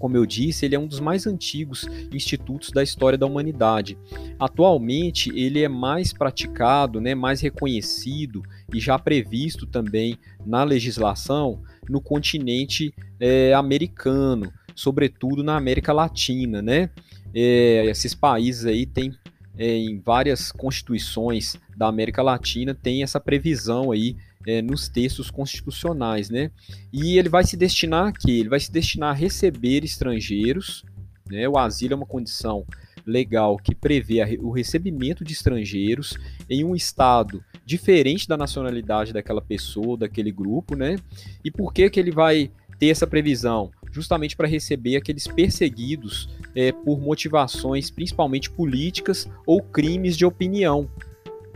como 0.00 0.16
eu 0.16 0.24
disse, 0.24 0.64
ele 0.64 0.74
é 0.74 0.78
um 0.78 0.86
dos 0.86 0.98
mais 0.98 1.26
antigos 1.26 1.86
institutos 2.10 2.70
da 2.70 2.82
história 2.82 3.18
da 3.18 3.26
humanidade. 3.26 3.98
Atualmente, 4.38 5.30
ele 5.38 5.62
é 5.62 5.68
mais 5.68 6.10
praticado, 6.10 7.02
né, 7.02 7.14
mais 7.14 7.42
reconhecido 7.42 8.42
e 8.72 8.80
já 8.80 8.98
previsto 8.98 9.66
também 9.66 10.16
na 10.44 10.64
legislação 10.64 11.62
no 11.86 12.00
continente 12.00 12.94
é, 13.20 13.52
americano, 13.52 14.50
sobretudo 14.74 15.44
na 15.44 15.56
América 15.56 15.92
Latina, 15.92 16.62
né? 16.62 16.88
É, 17.34 17.84
esses 17.86 18.14
países 18.14 18.64
aí 18.64 18.86
têm 18.86 19.12
é, 19.58 19.76
em 19.76 20.00
várias 20.00 20.50
constituições 20.50 21.56
da 21.76 21.86
América 21.88 22.22
Latina 22.22 22.74
tem 22.74 23.02
essa 23.02 23.20
previsão 23.20 23.92
aí 23.92 24.16
é, 24.46 24.62
nos 24.62 24.88
textos 24.88 25.30
constitucionais, 25.30 26.30
né? 26.30 26.50
E 26.92 27.18
ele 27.18 27.28
vai 27.28 27.44
se 27.44 27.56
destinar 27.56 28.08
a 28.08 28.12
quê? 28.12 28.32
Ele 28.32 28.48
vai 28.48 28.60
se 28.60 28.72
destinar 28.72 29.10
a 29.10 29.18
receber 29.18 29.84
estrangeiros, 29.84 30.84
né? 31.28 31.48
O 31.48 31.58
asilo 31.58 31.94
é 31.94 31.96
uma 31.96 32.06
condição 32.06 32.64
legal 33.06 33.56
que 33.56 33.74
prevê 33.74 34.38
o 34.40 34.50
recebimento 34.50 35.24
de 35.24 35.32
estrangeiros 35.32 36.16
em 36.48 36.64
um 36.64 36.74
estado 36.74 37.44
diferente 37.64 38.28
da 38.28 38.36
nacionalidade 38.36 39.12
daquela 39.12 39.40
pessoa, 39.40 39.96
daquele 39.96 40.32
grupo, 40.32 40.76
né? 40.76 40.96
E 41.44 41.50
por 41.50 41.72
que 41.72 41.88
que 41.90 42.00
ele 42.00 42.10
vai 42.10 42.50
ter 42.78 42.88
essa 42.88 43.06
previsão? 43.06 43.70
Justamente 43.92 44.36
para 44.36 44.48
receber 44.48 44.96
aqueles 44.96 45.26
perseguidos 45.26 46.28
é, 46.54 46.72
por 46.72 47.00
motivações 47.00 47.90
principalmente 47.90 48.50
políticas 48.50 49.28
ou 49.46 49.62
crimes 49.62 50.16
de 50.16 50.24
opinião. 50.24 50.88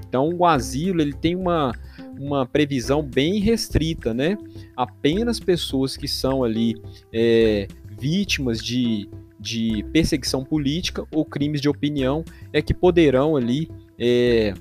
Então, 0.07 0.29
o 0.29 0.47
asilo 0.47 1.01
ele 1.01 1.13
tem 1.13 1.35
uma, 1.35 1.73
uma 2.19 2.47
previsão 2.47 3.03
bem 3.03 3.39
restrita, 3.41 4.13
né? 4.15 4.37
Apenas 4.77 5.41
pessoas 5.41 5.97
que 5.97 6.09
são 6.09 6.45
ali 6.45 6.77
é, 7.13 7.69
vítimas 7.99 8.63
de, 8.63 9.09
de 9.39 9.85
perseguição 9.93 10.45
política 10.45 11.07
ou 11.13 11.25
crimes 11.25 11.61
de 11.61 11.69
opinião 11.69 12.25
é 12.53 12.61
que 12.63 12.75
poderão 12.75 13.37
ali 13.37 13.71
é, 13.99 14.55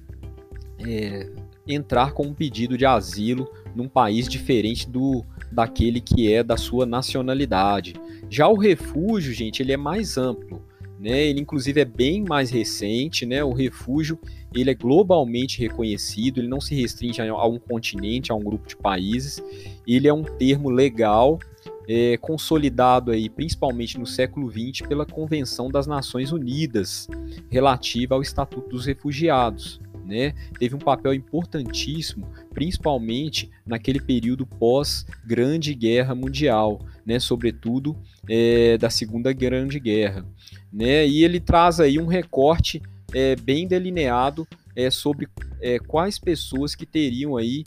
é, 0.79 1.29
entrar 1.67 2.11
com 2.13 2.23
um 2.23 2.33
pedido 2.33 2.77
de 2.77 2.85
asilo 2.85 3.49
num 3.75 3.87
país 3.87 4.27
diferente 4.27 4.89
do 4.89 5.23
daquele 5.51 6.01
que 6.01 6.33
é 6.33 6.43
da 6.43 6.57
sua 6.57 6.85
nacionalidade. 6.85 7.93
Já 8.27 8.47
o 8.47 8.57
refúgio, 8.57 9.31
gente, 9.31 9.61
ele 9.61 9.71
é 9.71 9.77
mais 9.77 10.17
amplo, 10.17 10.63
né? 10.99 11.23
Ele 11.25 11.41
inclusive 11.41 11.81
é 11.81 11.85
bem 11.85 12.23
mais 12.23 12.49
recente, 12.49 13.25
né? 13.25 13.43
O 13.43 13.51
refúgio, 13.51 14.19
ele 14.53 14.69
é 14.69 14.73
globalmente 14.73 15.59
reconhecido, 15.59 16.39
ele 16.39 16.47
não 16.47 16.61
se 16.61 16.75
restringe 16.75 17.21
a 17.21 17.47
um 17.47 17.59
continente, 17.59 18.31
a 18.31 18.35
um 18.35 18.43
grupo 18.43 18.67
de 18.67 18.75
países. 18.75 19.43
Ele 19.87 20.07
é 20.07 20.13
um 20.13 20.23
termo 20.23 20.69
legal 20.69 21.39
é, 21.87 22.17
consolidado 22.17 23.11
aí, 23.11 23.29
principalmente 23.29 23.97
no 23.97 24.05
século 24.05 24.49
XX, 24.49 24.87
pela 24.87 25.05
Convenção 25.05 25.69
das 25.69 25.87
Nações 25.87 26.31
Unidas 26.31 27.07
relativa 27.49 28.15
ao 28.15 28.21
Estatuto 28.21 28.69
dos 28.69 28.85
Refugiados 28.85 29.81
né, 30.05 30.33
teve 30.59 30.75
um 30.75 30.79
papel 30.79 31.13
importantíssimo, 31.13 32.27
principalmente 32.53 33.49
naquele 33.65 33.99
período 33.99 34.45
pós 34.45 35.05
Grande 35.25 35.73
Guerra 35.73 36.13
Mundial, 36.13 36.79
né, 37.05 37.19
sobretudo 37.19 37.97
é, 38.29 38.77
da 38.77 38.89
Segunda 38.89 39.31
Grande 39.33 39.79
Guerra, 39.79 40.25
né, 40.71 41.07
e 41.07 41.23
ele 41.23 41.39
traz 41.39 41.79
aí 41.79 41.99
um 41.99 42.05
recorte 42.05 42.81
é, 43.13 43.35
bem 43.35 43.67
delineado 43.67 44.47
é, 44.75 44.89
sobre 44.89 45.27
é, 45.61 45.79
quais 45.79 46.17
pessoas 46.17 46.75
que 46.75 46.85
teriam 46.85 47.37
aí 47.37 47.63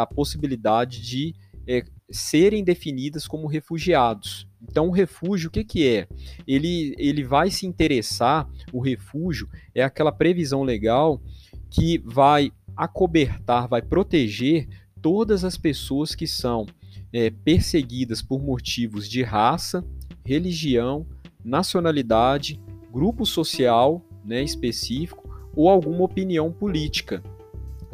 a 0.00 0.06
possibilidade 0.06 1.02
de 1.02 1.34
serem 2.10 2.64
definidas 2.64 3.26
como 3.26 3.46
refugiados. 3.46 4.46
Então, 4.62 4.88
o 4.88 4.90
refúgio, 4.90 5.48
o 5.48 5.50
que, 5.50 5.62
que 5.62 5.86
é? 5.86 6.06
Ele, 6.46 6.94
ele 6.98 7.22
vai 7.22 7.50
se 7.50 7.66
interessar, 7.66 8.48
o 8.72 8.80
refúgio 8.80 9.46
é 9.74 9.82
aquela 9.82 10.10
previsão 10.10 10.62
legal 10.62 11.20
que 11.70 11.98
vai 11.98 12.50
acobertar, 12.76 13.68
vai 13.68 13.82
proteger 13.82 14.68
todas 15.00 15.44
as 15.44 15.56
pessoas 15.56 16.14
que 16.14 16.26
são 16.26 16.66
é, 17.12 17.30
perseguidas 17.30 18.22
por 18.22 18.42
motivos 18.42 19.08
de 19.08 19.22
raça, 19.22 19.84
religião, 20.24 21.06
nacionalidade, 21.44 22.60
grupo 22.92 23.26
social 23.26 24.04
né, 24.24 24.42
específico 24.42 25.28
ou 25.54 25.68
alguma 25.68 26.04
opinião 26.04 26.52
política. 26.52 27.22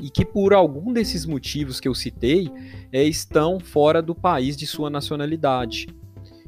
E 0.01 0.11
que 0.11 0.25
por 0.25 0.55
algum 0.55 0.93
desses 0.93 1.27
motivos 1.27 1.81
que 1.81 1.89
eu 1.89 1.95
citei 1.95 2.51
é, 2.93 3.03
estão 3.03 3.59
fora 3.59 4.01
do 4.01 4.15
país 4.15 4.57
de 4.57 4.67
sua 4.67 4.89
nacionalidade. 4.89 5.89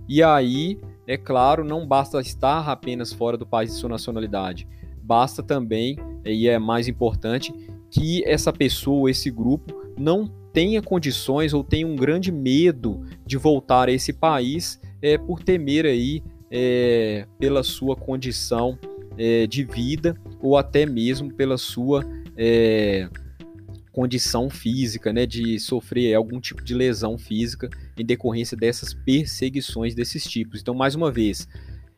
E 0.08 0.22
aí, 0.22 0.78
é 1.06 1.16
claro, 1.16 1.64
não 1.64 1.86
basta 1.86 2.20
estar 2.20 2.68
apenas 2.68 3.12
fora 3.12 3.36
do 3.36 3.46
país 3.46 3.72
de 3.72 3.76
sua 3.76 3.88
nacionalidade, 3.88 4.68
basta 5.02 5.42
também, 5.42 5.96
e 6.24 6.48
é 6.48 6.58
mais 6.58 6.86
importante, 6.86 7.52
que 7.90 8.24
essa 8.24 8.52
pessoa, 8.52 9.10
esse 9.10 9.30
grupo, 9.30 9.74
não 9.98 10.30
tenha 10.52 10.82
condições 10.82 11.52
ou 11.52 11.62
tenha 11.62 11.86
um 11.86 11.96
grande 11.96 12.32
medo 12.32 13.04
de 13.26 13.36
voltar 13.36 13.88
a 13.88 13.92
esse 13.92 14.12
país 14.12 14.80
é, 15.00 15.16
por 15.16 15.42
temer 15.42 15.86
aí 15.86 16.22
é, 16.50 17.26
pela 17.38 17.62
sua 17.62 17.96
condição 17.96 18.78
é, 19.16 19.46
de 19.46 19.64
vida 19.64 20.16
ou 20.40 20.56
até 20.56 20.84
mesmo 20.84 21.32
pela 21.32 21.56
sua 21.56 22.04
é, 22.36 23.08
condição 23.92 24.48
física, 24.48 25.12
né, 25.12 25.26
de 25.26 25.58
sofrer 25.58 26.14
algum 26.14 26.40
tipo 26.40 26.62
de 26.64 26.74
lesão 26.74 27.18
física 27.18 27.68
em 27.98 28.04
decorrência 28.04 28.56
dessas 28.56 28.94
perseguições 28.94 29.94
desses 29.94 30.24
tipos. 30.24 30.60
Então, 30.60 30.74
mais 30.74 30.94
uma 30.94 31.10
vez, 31.10 31.48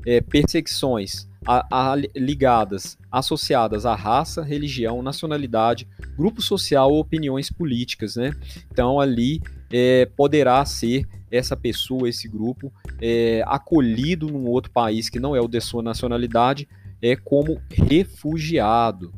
é, 0.06 0.20
perseguições 0.20 1.28
a, 1.46 1.92
a, 1.92 1.96
ligadas, 2.14 2.96
associadas 3.10 3.84
à 3.84 3.94
raça, 3.94 4.42
religião, 4.42 5.02
nacionalidade, 5.02 5.88
grupo 6.16 6.40
social 6.40 6.92
ou 6.92 7.00
opiniões 7.00 7.50
políticas, 7.50 8.16
né? 8.16 8.34
Então 8.70 9.00
ali 9.00 9.40
é, 9.72 10.06
poderá 10.16 10.64
ser 10.64 11.06
essa 11.30 11.56
pessoa, 11.56 12.08
esse 12.08 12.28
grupo, 12.28 12.72
é, 13.00 13.42
acolhido 13.46 14.28
num 14.28 14.46
outro 14.46 14.70
país 14.70 15.08
que 15.08 15.18
não 15.18 15.34
é 15.34 15.40
o 15.40 15.48
de 15.48 15.60
sua 15.60 15.82
nacionalidade, 15.82 16.68
é 17.00 17.16
como 17.16 17.60
refugiado. 17.70 19.12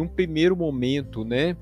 Num 0.00 0.08
primeiro 0.08 0.56
momento, 0.56 1.24
né, 1.26 1.54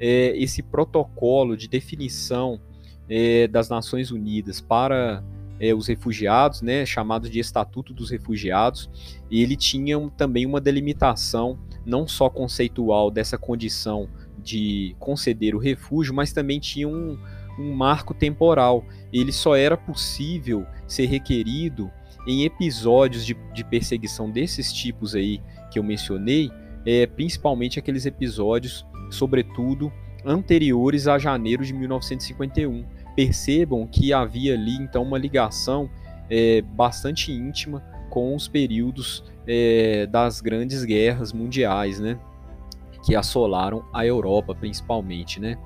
é, 0.00 0.36
esse 0.36 0.64
protocolo 0.64 1.56
de 1.56 1.68
definição 1.68 2.60
é, 3.08 3.46
das 3.46 3.68
Nações 3.68 4.10
Unidas 4.10 4.60
para 4.60 5.22
é, 5.60 5.72
os 5.72 5.86
refugiados, 5.86 6.60
né, 6.60 6.84
chamado 6.84 7.30
de 7.30 7.38
Estatuto 7.38 7.94
dos 7.94 8.10
Refugiados, 8.10 8.90
ele 9.30 9.54
tinha 9.54 9.96
também 10.16 10.44
uma 10.44 10.60
delimitação 10.60 11.56
não 11.86 12.08
só 12.08 12.28
conceitual 12.28 13.12
dessa 13.12 13.38
condição 13.38 14.08
de 14.42 14.96
conceder 14.98 15.54
o 15.54 15.58
refúgio, 15.58 16.12
mas 16.12 16.32
também 16.32 16.58
tinha 16.58 16.88
um, 16.88 17.16
um 17.56 17.72
marco 17.74 18.12
temporal. 18.12 18.84
Ele 19.12 19.30
só 19.30 19.54
era 19.54 19.76
possível 19.76 20.66
ser 20.84 21.06
requerido 21.06 21.92
em 22.26 22.42
episódios 22.42 23.24
de, 23.24 23.36
de 23.54 23.62
perseguição 23.62 24.28
desses 24.28 24.72
tipos 24.72 25.14
aí 25.14 25.40
que 25.70 25.78
eu 25.78 25.84
mencionei, 25.84 26.50
é, 26.86 27.06
principalmente 27.06 27.78
aqueles 27.78 28.06
episódios 28.06 28.86
sobretudo 29.10 29.92
anteriores 30.24 31.06
a 31.06 31.18
janeiro 31.18 31.64
de 31.64 31.72
1951. 31.72 32.84
Percebam 33.14 33.86
que 33.86 34.12
havia 34.12 34.54
ali 34.54 34.74
então 34.76 35.02
uma 35.02 35.18
ligação 35.18 35.88
é, 36.28 36.62
bastante 36.62 37.32
íntima 37.32 37.82
com 38.10 38.34
os 38.34 38.48
períodos 38.48 39.24
é, 39.46 40.06
das 40.06 40.40
grandes 40.40 40.84
guerras 40.84 41.32
mundiais, 41.32 42.00
né, 42.00 42.18
que 43.04 43.14
assolaram 43.14 43.84
a 43.92 44.06
Europa 44.06 44.54
principalmente, 44.54 45.40
né. 45.40 45.58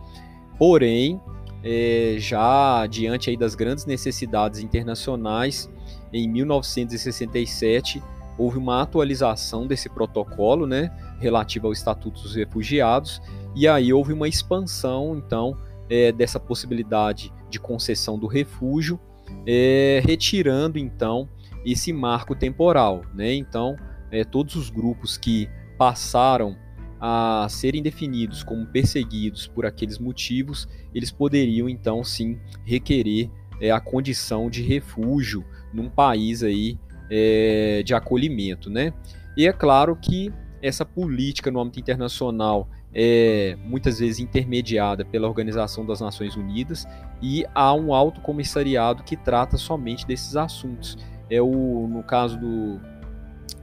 Porém, 0.58 1.20
é, 1.62 2.16
já 2.18 2.86
diante 2.86 3.30
aí 3.30 3.36
das 3.36 3.54
grandes 3.54 3.86
necessidades 3.86 4.60
internacionais, 4.60 5.70
em 6.12 6.28
1967 6.28 8.02
houve 8.38 8.56
uma 8.56 8.80
atualização 8.80 9.66
desse 9.66 9.88
protocolo, 9.88 10.66
né, 10.66 10.90
relativo 11.18 11.66
ao 11.66 11.72
Estatuto 11.72 12.22
dos 12.22 12.36
Refugiados, 12.36 13.20
e 13.54 13.66
aí 13.66 13.92
houve 13.92 14.12
uma 14.12 14.28
expansão, 14.28 15.16
então, 15.16 15.56
é, 15.90 16.12
dessa 16.12 16.38
possibilidade 16.38 17.32
de 17.50 17.58
concessão 17.58 18.18
do 18.18 18.26
refúgio, 18.26 19.00
é, 19.46 20.00
retirando, 20.04 20.78
então, 20.78 21.28
esse 21.64 21.92
marco 21.92 22.34
temporal, 22.34 23.02
né? 23.14 23.34
Então, 23.34 23.76
é, 24.10 24.24
todos 24.24 24.54
os 24.54 24.70
grupos 24.70 25.18
que 25.18 25.48
passaram 25.76 26.56
a 27.00 27.46
serem 27.48 27.82
definidos 27.82 28.42
como 28.42 28.66
perseguidos 28.66 29.46
por 29.46 29.64
aqueles 29.64 29.98
motivos, 29.98 30.68
eles 30.94 31.12
poderiam 31.12 31.68
então 31.68 32.02
sim 32.02 32.38
requerer 32.64 33.30
é, 33.60 33.70
a 33.70 33.80
condição 33.80 34.50
de 34.50 34.62
refúgio 34.62 35.44
num 35.72 35.88
país 35.88 36.42
aí 36.42 36.78
é, 37.10 37.82
de 37.84 37.94
acolhimento, 37.94 38.70
né? 38.70 38.92
E 39.36 39.46
é 39.46 39.52
claro 39.52 39.96
que 39.96 40.32
essa 40.62 40.84
política 40.84 41.50
no 41.50 41.60
âmbito 41.60 41.78
internacional 41.78 42.68
é 42.94 43.56
muitas 43.64 43.98
vezes 43.98 44.18
intermediada 44.18 45.04
pela 45.04 45.28
Organização 45.28 45.84
das 45.84 46.00
Nações 46.00 46.36
Unidas 46.36 46.86
e 47.22 47.44
há 47.54 47.72
um 47.74 47.92
alto 47.92 48.20
comissariado 48.20 49.02
que 49.02 49.16
trata 49.16 49.56
somente 49.56 50.06
desses 50.06 50.36
assuntos. 50.36 50.96
É 51.30 51.40
o 51.40 51.86
no 51.86 52.02
caso 52.02 52.38
do, 52.38 52.80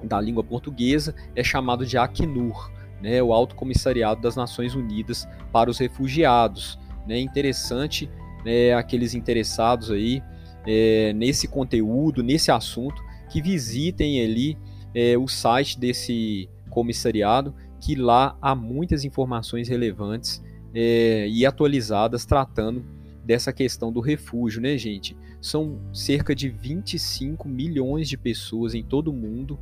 da 0.04 0.22
língua 0.22 0.44
portuguesa 0.44 1.16
é 1.36 1.44
chamado 1.44 1.86
de 1.86 1.98
Acnur, 1.98 2.72
né, 3.02 3.22
o 3.22 3.34
Alto 3.34 3.56
Comissariado 3.56 4.22
das 4.22 4.36
Nações 4.36 4.76
Unidas 4.76 5.28
para 5.52 5.70
os 5.70 5.78
Refugiados. 5.78 6.80
Né, 7.08 7.20
interessante 7.20 8.10
né, 8.44 8.74
aqueles 8.74 9.14
interessados 9.14 9.92
aí 9.92 10.24
é, 10.66 11.14
nesse 11.14 11.48
conteúdo, 11.48 12.24
nesse 12.24 12.50
assunto, 12.50 13.04
que 13.30 13.42
visitem 13.42 14.24
ali 14.24 14.58
é, 14.94 15.18
o 15.18 15.28
site 15.28 15.80
desse 15.80 16.50
comissariado, 16.70 17.54
que 17.82 17.96
lá 17.96 18.38
há 18.42 18.56
muitas 18.56 19.04
informações 19.04 19.68
relevantes 19.68 20.44
é, 20.74 21.28
e 21.28 21.46
atualizadas 21.46 22.26
tratando 22.26 22.86
dessa 23.24 23.52
questão 23.52 23.92
do 23.92 24.00
refúgio, 24.00 24.62
né, 24.62 24.78
gente? 24.78 25.18
São 25.42 25.80
cerca 25.94 26.36
de 26.36 26.50
25 26.50 27.48
milhões 27.48 28.08
de 28.08 28.18
pessoas 28.18 28.76
em 28.76 28.84
todo 28.84 29.10
o 29.10 29.14
mundo 29.14 29.60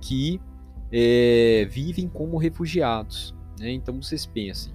que 0.00 0.40
é, 0.90 1.66
vivem 1.70 2.08
como 2.08 2.36
refugiados. 2.36 3.34
Né? 3.58 3.70
Então 3.72 4.00
vocês 4.02 4.26
pensem. 4.26 4.72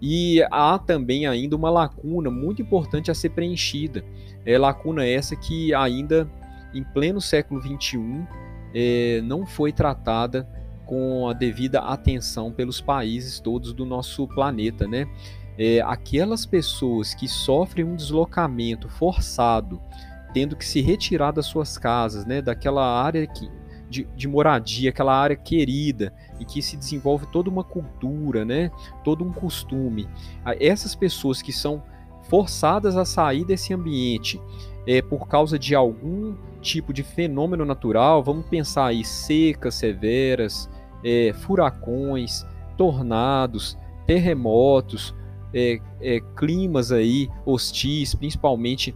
E 0.00 0.42
há 0.50 0.78
também 0.78 1.26
ainda 1.26 1.54
uma 1.54 1.68
lacuna 1.68 2.30
muito 2.30 2.62
importante 2.62 3.10
a 3.10 3.14
ser 3.14 3.30
preenchida. 3.30 4.04
É 4.46 4.56
lacuna 4.56 5.04
essa 5.04 5.36
que 5.36 5.74
ainda 5.74 6.30
em 6.74 6.84
pleno 6.84 7.20
século 7.20 7.60
XXI, 7.60 8.26
é, 8.74 9.20
não 9.22 9.46
foi 9.46 9.72
tratada 9.72 10.48
com 10.86 11.28
a 11.28 11.32
devida 11.32 11.80
atenção 11.80 12.52
pelos 12.52 12.80
países 12.80 13.38
todos 13.38 13.72
do 13.72 13.86
nosso 13.86 14.26
planeta, 14.26 14.88
né? 14.88 15.06
É, 15.56 15.80
aquelas 15.82 16.46
pessoas 16.46 17.14
que 17.14 17.28
sofrem 17.28 17.84
um 17.84 17.94
deslocamento 17.94 18.88
forçado, 18.88 19.80
tendo 20.32 20.56
que 20.56 20.64
se 20.64 20.80
retirar 20.80 21.32
das 21.32 21.46
suas 21.46 21.76
casas, 21.76 22.24
né, 22.24 22.40
daquela 22.40 22.84
área 23.02 23.26
que, 23.26 23.48
de, 23.88 24.08
de, 24.16 24.26
moradia, 24.26 24.90
aquela 24.90 25.14
área 25.14 25.36
querida, 25.36 26.12
e 26.38 26.44
que 26.44 26.62
se 26.62 26.76
desenvolve 26.76 27.26
toda 27.26 27.50
uma 27.50 27.62
cultura, 27.62 28.44
né, 28.44 28.70
todo 29.04 29.22
um 29.22 29.32
costume. 29.32 30.08
Essas 30.58 30.94
pessoas 30.94 31.42
que 31.42 31.52
são 31.52 31.82
forçadas 32.22 32.96
a 32.96 33.04
sair 33.04 33.44
desse 33.44 33.74
ambiente 33.74 34.40
é, 34.86 35.02
por 35.02 35.28
causa 35.28 35.58
de 35.58 35.74
algum 35.74 36.34
tipo 36.60 36.92
de 36.92 37.02
fenômeno 37.02 37.64
natural, 37.64 38.22
vamos 38.22 38.46
pensar 38.46 38.86
aí 38.86 39.04
secas 39.04 39.74
severas, 39.74 40.68
é, 41.04 41.32
furacões, 41.32 42.44
tornados, 42.76 43.78
terremotos, 44.06 45.14
é, 45.52 45.78
é, 46.00 46.20
climas 46.36 46.92
aí 46.92 47.28
hostis, 47.44 48.14
principalmente 48.14 48.94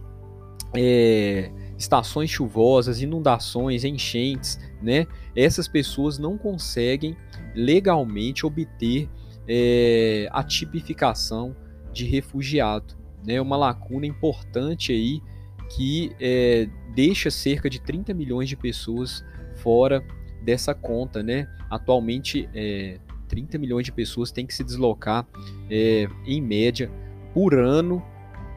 é, 0.73 1.51
estações 1.77 2.29
chuvosas, 2.29 3.01
inundações, 3.01 3.83
enchentes, 3.83 4.59
né? 4.81 5.07
Essas 5.35 5.67
pessoas 5.67 6.17
não 6.17 6.37
conseguem 6.37 7.15
legalmente 7.53 8.45
obter 8.45 9.09
é, 9.47 10.27
a 10.31 10.43
tipificação 10.43 11.55
de 11.91 12.05
refugiado, 12.05 12.95
né? 13.25 13.39
Uma 13.39 13.57
lacuna 13.57 14.05
importante 14.05 14.91
aí 14.91 15.21
que 15.69 16.11
é, 16.19 16.67
deixa 16.93 17.29
cerca 17.29 17.69
de 17.69 17.79
30 17.79 18.13
milhões 18.13 18.49
de 18.49 18.55
pessoas 18.55 19.23
fora 19.55 20.03
dessa 20.41 20.73
conta, 20.73 21.23
né? 21.23 21.47
Atualmente, 21.69 22.47
é, 22.53 22.99
30 23.27 23.57
milhões 23.57 23.85
de 23.85 23.91
pessoas 23.91 24.31
têm 24.31 24.45
que 24.45 24.53
se 24.53 24.63
deslocar, 24.63 25.27
é, 25.69 26.07
em 26.25 26.41
média, 26.41 26.91
por 27.33 27.53
ano, 27.53 28.03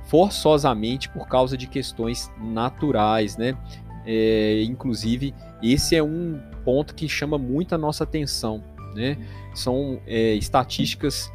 forçosamente 0.05 1.09
por 1.09 1.27
causa 1.27 1.57
de 1.57 1.66
questões 1.66 2.31
naturais, 2.40 3.37
né? 3.37 3.57
É, 4.07 4.62
inclusive, 4.62 5.35
esse 5.62 5.97
é 5.97 6.03
um 6.03 6.40
ponto 6.64 6.94
que 6.94 7.09
chama 7.09 7.37
muito 7.37 7.75
a 7.75 7.79
nossa 7.79 8.05
atenção, 8.05 8.62
né? 8.94 9.18
São 9.55 10.01
é, 10.07 10.35
estatísticas 10.35 11.31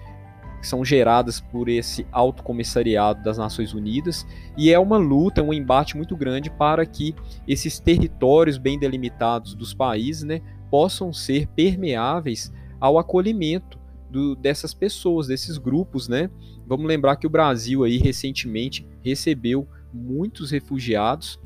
que 0.64 0.68
são 0.70 0.84
geradas 0.86 1.42
por 1.42 1.68
esse 1.68 2.08
alto 2.10 2.42
comissariado 2.42 3.22
das 3.22 3.38
Nações 3.38 3.74
Unidas 3.74 4.26
e 4.58 4.72
é 4.72 4.80
uma 4.80 4.96
luta, 4.96 5.44
um 5.44 5.54
embate 5.54 5.98
muito 5.98 6.16
grande 6.16 6.50
para 6.50 6.86
que 6.86 7.14
esses 7.46 7.80
territórios 7.80 8.58
bem 8.58 8.80
delimitados 8.80 9.56
dos 9.56 9.74
países, 9.74 10.24
né, 10.24 10.40
possam 10.72 11.12
ser 11.12 11.48
permeáveis 11.48 12.50
ao 12.80 12.98
acolhimento 12.98 13.78
do, 14.10 14.38
dessas 14.38 14.74
pessoas, 14.74 15.28
desses 15.28 15.58
grupos, 15.58 16.08
né? 16.08 16.30
Vamos 16.66 16.86
lembrar 16.86 17.18
que 17.18 17.28
o 17.28 17.30
Brasil 17.30 17.84
aí 17.84 17.98
recentemente 17.98 18.88
recebeu 19.02 19.68
muitos 19.94 20.52
refugiados, 20.52 21.38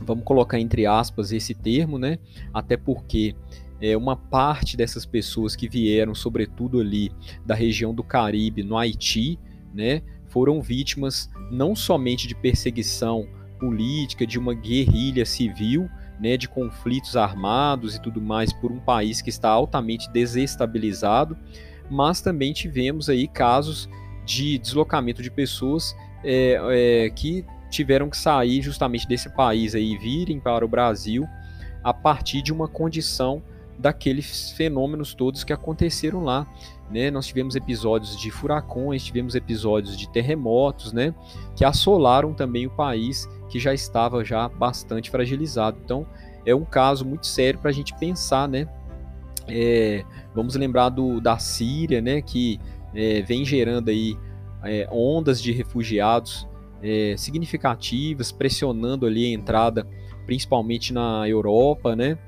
vamos 0.00 0.24
colocar 0.24 0.58
entre 0.58 0.86
aspas 0.86 1.30
esse 1.30 1.54
termo, 1.54 1.98
né? 1.98 2.18
Até 2.54 2.74
porque 2.78 3.34
é, 3.80 3.96
uma 3.96 4.16
parte 4.16 4.76
dessas 4.76 5.04
pessoas 5.04 5.54
que 5.54 5.68
vieram, 5.68 6.14
sobretudo 6.14 6.80
ali 6.80 7.10
da 7.44 7.54
região 7.54 7.94
do 7.94 8.02
Caribe, 8.02 8.62
no 8.62 8.76
Haiti, 8.76 9.38
né? 9.74 10.02
Foram 10.28 10.60
vítimas 10.60 11.30
não 11.50 11.74
somente 11.74 12.26
de 12.26 12.34
perseguição 12.34 13.26
política, 13.58 14.26
de 14.26 14.38
uma 14.38 14.54
guerrilha 14.54 15.24
civil, 15.24 15.88
né, 16.20 16.36
de 16.36 16.48
conflitos 16.48 17.16
armados 17.16 17.94
e 17.94 18.02
tudo 18.02 18.20
mais 18.20 18.52
por 18.52 18.72
um 18.72 18.78
país 18.78 19.20
que 19.20 19.30
está 19.30 19.50
altamente 19.50 20.10
desestabilizado, 20.10 21.36
mas 21.90 22.20
também 22.20 22.52
tivemos 22.52 23.08
aí 23.08 23.28
casos 23.28 23.88
de 24.24 24.58
deslocamento 24.58 25.22
de 25.22 25.30
pessoas 25.30 25.94
é, 26.24 26.58
é, 26.70 27.10
que 27.10 27.44
tiveram 27.70 28.08
que 28.08 28.16
sair 28.16 28.62
justamente 28.62 29.06
desse 29.06 29.28
país 29.30 29.74
aí 29.74 29.92
e 29.92 29.98
virem 29.98 30.40
para 30.40 30.64
o 30.64 30.68
Brasil 30.68 31.26
a 31.84 31.94
partir 31.94 32.42
de 32.42 32.52
uma 32.52 32.66
condição 32.66 33.42
daqueles 33.78 34.50
fenômenos 34.52 35.14
todos 35.14 35.44
que 35.44 35.52
aconteceram 35.52 36.22
lá. 36.22 36.46
Né? 36.90 37.10
Nós 37.10 37.26
tivemos 37.26 37.56
episódios 37.56 38.16
de 38.16 38.30
furacões, 38.30 39.04
tivemos 39.04 39.34
episódios 39.34 39.96
de 39.96 40.08
terremotos, 40.08 40.92
né? 40.92 41.14
que 41.54 41.64
assolaram 41.64 42.32
também 42.32 42.66
o 42.66 42.70
país 42.70 43.28
que 43.48 43.58
já 43.58 43.74
estava 43.74 44.24
já 44.24 44.48
bastante 44.48 45.10
fragilizado. 45.10 45.78
Então 45.84 46.06
é 46.44 46.54
um 46.54 46.64
caso 46.64 47.04
muito 47.04 47.26
sério 47.26 47.58
para 47.58 47.70
a 47.70 47.74
gente 47.74 47.92
pensar, 47.98 48.48
né? 48.48 48.68
É, 49.48 50.04
vamos 50.34 50.54
lembrar 50.56 50.88
do, 50.88 51.20
da 51.20 51.38
Síria, 51.38 52.00
né, 52.00 52.20
que 52.20 52.58
é, 52.92 53.22
vem 53.22 53.44
gerando 53.44 53.90
aí 53.90 54.16
é, 54.64 54.88
ondas 54.90 55.40
de 55.40 55.52
refugiados 55.52 56.48
é, 56.82 57.14
significativas, 57.16 58.32
pressionando 58.32 59.06
ali 59.06 59.26
a 59.26 59.30
entrada, 59.30 59.86
principalmente 60.24 60.92
na 60.92 61.28
Europa, 61.28 61.94
né? 61.94 62.18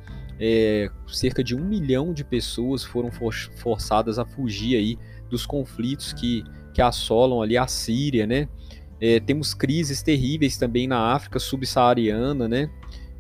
É, 0.41 0.91
cerca 1.09 1.43
de 1.43 1.55
um 1.55 1.65
milhão 1.65 2.13
de 2.13 2.25
pessoas 2.25 2.85
foram 2.85 3.11
for 3.11 3.35
forçadas 3.57 4.19
a 4.19 4.25
fugir 4.25 4.77
aí 4.77 4.99
dos 5.29 5.45
conflitos 5.45 6.13
que, 6.13 6.45
que 6.73 6.81
assolam 6.81 7.43
ali 7.43 7.57
a 7.57 7.67
Síria, 7.67 8.27
né? 8.27 8.49
É, 9.01 9.21
temos 9.21 9.55
crises 9.55 10.03
terríveis 10.03 10.57
também 10.57 10.87
na 10.87 11.13
África 11.13 11.39
subsaariana, 11.39 12.49
né? 12.49 12.71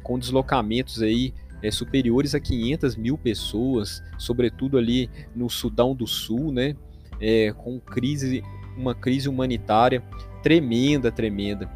Com 0.02 0.18
deslocamentos 0.18 1.02
aí 1.02 1.33
é, 1.62 1.70
superiores 1.70 2.35
a 2.35 2.40
500 2.40 2.96
mil 2.96 3.18
pessoas, 3.18 4.02
sobretudo 4.16 4.78
ali 4.78 5.11
no 5.35 5.48
Sudão 5.48 5.94
do 5.94 6.07
Sul, 6.07 6.52
né? 6.52 6.74
É, 7.20 7.52
com 7.52 7.81
crise, 7.81 8.42
uma 8.76 8.94
crise 8.94 9.28
humanitária 9.28 10.02
tremenda, 10.42 11.11
tremenda. 11.11 11.68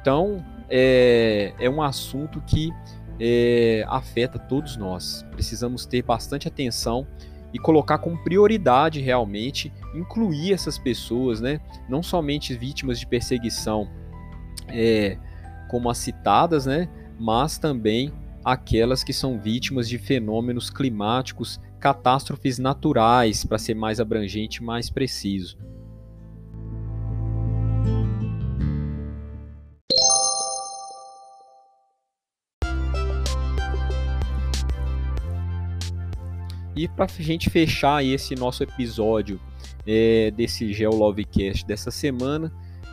Então, 0.00 0.44
é, 0.68 1.52
é 1.58 1.68
um 1.68 1.82
assunto 1.82 2.42
que 2.46 2.70
é, 3.20 3.84
afeta 3.88 4.38
todos 4.38 4.76
nós. 4.76 5.24
Precisamos 5.30 5.86
ter 5.86 6.02
bastante 6.02 6.48
atenção 6.48 7.06
e 7.52 7.58
colocar 7.58 7.98
como 7.98 8.22
prioridade 8.22 9.00
realmente 9.00 9.72
incluir 9.94 10.52
essas 10.52 10.78
pessoas, 10.78 11.40
né? 11.40 11.60
Não 11.88 12.02
somente 12.02 12.54
vítimas 12.54 13.00
de 13.00 13.06
perseguição, 13.06 13.88
é, 14.68 15.16
como 15.68 15.88
as 15.88 15.98
citadas, 15.98 16.66
né? 16.66 16.88
Mas 17.18 17.58
também 17.58 18.12
aquelas 18.44 19.02
que 19.02 19.12
são 19.12 19.38
vítimas 19.38 19.88
de 19.88 19.98
fenômenos 19.98 20.70
climáticos, 20.70 21.60
catástrofes 21.80 22.58
naturais, 22.58 23.44
para 23.44 23.58
ser 23.58 23.74
mais 23.74 24.00
abrangente 24.00 24.58
e 24.58 24.64
mais 24.64 24.90
preciso. 24.90 25.58
E 36.78 36.86
para 36.86 37.06
a 37.06 37.22
gente 37.22 37.50
fechar 37.50 38.04
esse 38.04 38.36
nosso 38.36 38.62
episódio 38.62 39.40
é, 39.84 40.30
desse 40.30 40.72
GeoLovecast 40.72 41.66
dessa 41.66 41.90
semana, 41.90 42.52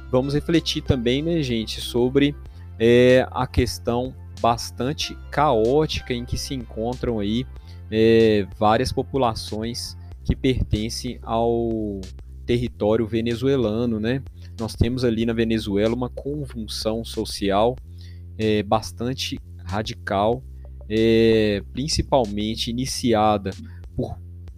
vamos 0.09 0.33
refletir 0.33 0.81
também, 0.81 1.21
né, 1.21 1.43
gente, 1.43 1.79
sobre 1.79 2.35
é, 2.79 3.27
a 3.29 3.45
questão 3.45 4.11
bastante 4.41 5.15
caótica 5.29 6.15
em 6.15 6.25
que 6.25 6.35
se 6.35 6.55
encontram 6.55 7.19
aí 7.19 7.45
é, 7.91 8.47
várias 8.57 8.91
populações 8.91 9.95
que 10.23 10.35
pertencem 10.35 11.19
ao 11.21 12.01
território 12.43 13.05
venezuelano, 13.05 13.99
né? 13.99 14.23
Nós 14.59 14.73
temos 14.73 15.05
ali 15.05 15.27
na 15.27 15.33
Venezuela 15.33 15.93
uma 15.93 16.09
convulsão 16.09 17.05
social 17.05 17.75
é, 18.35 18.63
bastante 18.63 19.37
radical, 19.63 20.41
é, 20.89 21.63
principalmente 21.73 22.69
iniciada 22.69 23.51
por 23.95 24.17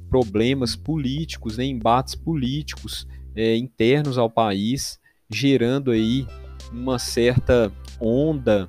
problemas 0.10 0.76
políticos, 0.76 1.58
né, 1.58 1.66
embates 1.66 2.16
políticos 2.16 3.08
é, 3.36 3.56
internos 3.56 4.18
ao 4.18 4.30
país, 4.30 5.00
gerando 5.30 5.92
aí 5.92 6.26
uma 6.72 6.98
certa 6.98 7.72
onda 8.00 8.68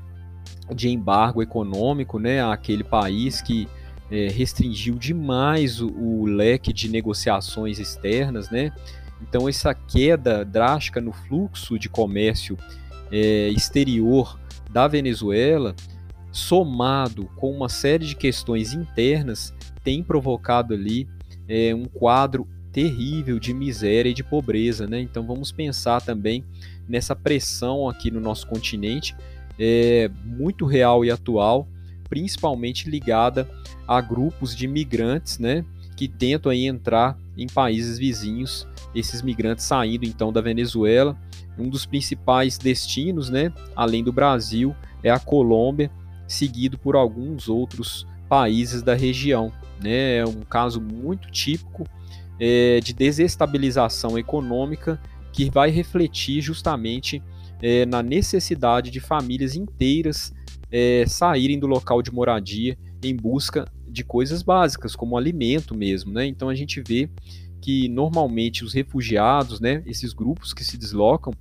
de 0.75 0.89
embargo 0.89 1.43
econômico 1.43 2.19
né, 2.19 2.43
àquele 2.43 2.85
país 2.85 3.41
que 3.41 3.69
é, 4.11 4.29
restringiu 4.29 4.95
demais 4.95 5.81
o, 5.81 5.89
o, 5.89 6.27
leque 6.27 6.73
de 6.73 6.89
negociações 6.89 7.79
externas. 7.79 8.51
Né? 8.51 8.73
Então, 9.23 9.49
essa 9.49 9.75
queda 9.75 10.45
drástica 10.45 11.01
no 11.01 11.13
fluxo 11.13 11.79
de 11.79 11.89
comércio 11.89 12.57
é, 13.11 13.49
exterior 13.49 14.39
da 14.71 14.87
Venezuela, 14.87 15.75
somado 16.39 17.29
com 17.37 17.51
uma 17.51 17.69
série 17.69 18.07
de 18.07 18.15
questões 18.15 18.73
internas, 18.73 19.53
tem 19.83 20.03
provocado 20.03 20.73
ali 20.73 21.09
é, 21.49 21.75
um 21.75 21.85
quadro 21.85 22.47
terrível 22.73 23.39
de 23.39 23.53
miséria 23.53 24.11
e 24.11 24.15
de 24.15 24.23
pobreza. 24.23 24.87
Né? 24.87 25.01
Então, 25.01 25.27
vamos 25.27 25.51
pensar 25.51 26.01
também 26.01 26.45
nessa 26.89 27.17
pressão 27.17 27.89
aqui 27.89 28.11
no 28.11 28.21
nosso 28.21 28.47
continente 28.47 29.15
é, 29.59 30.11
muito 30.25 30.65
real 30.65 31.05
e 31.05 31.11
atual, 31.11 31.69
principalmente 32.09 32.89
ligada 32.89 33.49
a 33.87 34.01
grupos 34.01 34.55
de 34.55 34.69
migrantes, 34.69 35.39
né, 35.39 35.65
que 35.97 36.07
tentam 36.07 36.53
aí 36.53 36.67
entrar 36.67 37.19
em 37.37 37.47
países 37.47 37.99
vizinhos, 37.99 38.67
esses 38.95 39.21
migrantes 39.21 39.65
saindo 39.65 40.05
então 40.05 40.33
da 40.33 40.41
Venezuela. 40.41 41.19
Um 41.59 41.69
dos 41.69 41.85
principais 41.85 42.57
destinos, 42.57 43.29
né, 43.29 43.53
além 43.75 44.05
do 44.05 44.13
Brasil, 44.13 44.75
é 45.03 45.11
a 45.11 45.19
Colômbia, 45.19 45.91
seguido 46.29 46.79
por 46.79 46.95
alguns 46.95 47.49
outros 47.49 48.07
países 48.29 48.83
da 48.83 48.95
região. 48.95 49.51
Né? 49.83 50.19
É 50.19 50.25
um 50.25 50.43
caso 50.43 50.81
muito 50.81 51.31
típico 51.31 51.85
é, 52.39 52.79
de 52.81 52.93
desestabilização 52.93 54.19
econômica 54.19 55.01
que 55.33 55.51
vai 55.51 55.71
refletir 55.71 56.41
justamente 56.41 57.23
é, 57.61 57.87
na 57.87 58.03
necessidade 58.03 58.91
de 58.91 59.01
famílias 59.01 59.57
inteiras 59.57 60.33
é, 60.71 61.05
saírem 61.07 61.59
do 61.59 61.67
local 61.67 62.03
de 62.03 62.13
moradia 62.13 62.77
em 63.03 63.17
busca 63.17 63.65
de 63.89 64.05
coisas 64.05 64.43
básicas, 64.43 64.95
como 64.95 65.17
alimento 65.17 65.75
mesmo. 65.75 66.13
Né? 66.13 66.27
Então 66.27 66.49
a 66.49 66.55
gente 66.55 66.81
vê 66.81 67.09
que 67.61 67.89
normalmente 67.89 68.65
os 68.65 68.73
refugiados, 68.73 69.61
né, 69.61 69.83
esses 69.87 70.13
grupos 70.13 70.53
que 70.53 70.65
se 70.65 70.77
deslocam, 70.77 71.33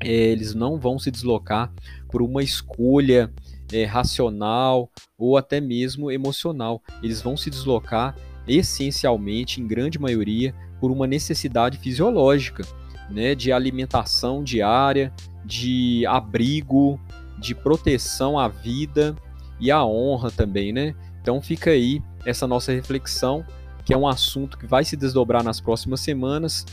é, 0.00 0.10
eles 0.10 0.54
não 0.54 0.78
vão 0.78 0.98
se 0.98 1.10
deslocar 1.10 1.72
por 2.10 2.22
uma 2.22 2.42
escolha 2.42 3.32
é, 3.72 3.84
racional 3.84 4.90
ou 5.18 5.36
até 5.36 5.60
mesmo 5.60 6.10
emocional. 6.10 6.82
Eles 7.02 7.20
vão 7.20 7.36
se 7.36 7.50
deslocar 7.50 8.14
essencialmente, 8.46 9.60
em 9.60 9.66
grande 9.66 9.98
maioria, 9.98 10.54
por 10.80 10.90
uma 10.90 11.06
necessidade 11.06 11.78
fisiológica, 11.78 12.64
né, 13.10 13.34
de 13.34 13.52
alimentação 13.52 14.42
diária, 14.42 15.12
de 15.44 16.04
abrigo, 16.06 17.00
de 17.38 17.54
proteção 17.54 18.38
à 18.38 18.48
vida 18.48 19.14
e 19.60 19.70
à 19.70 19.84
honra 19.84 20.30
também, 20.30 20.72
né? 20.72 20.94
Então 21.20 21.40
fica 21.40 21.70
aí 21.70 22.02
essa 22.24 22.46
nossa 22.46 22.72
reflexão, 22.72 23.44
que 23.84 23.92
é 23.92 23.96
um 23.96 24.06
assunto 24.06 24.58
que 24.58 24.66
vai 24.66 24.84
se 24.84 24.96
desdobrar 24.96 25.42
nas 25.42 25.60
próximas 25.60 26.00
semanas. 26.00 26.66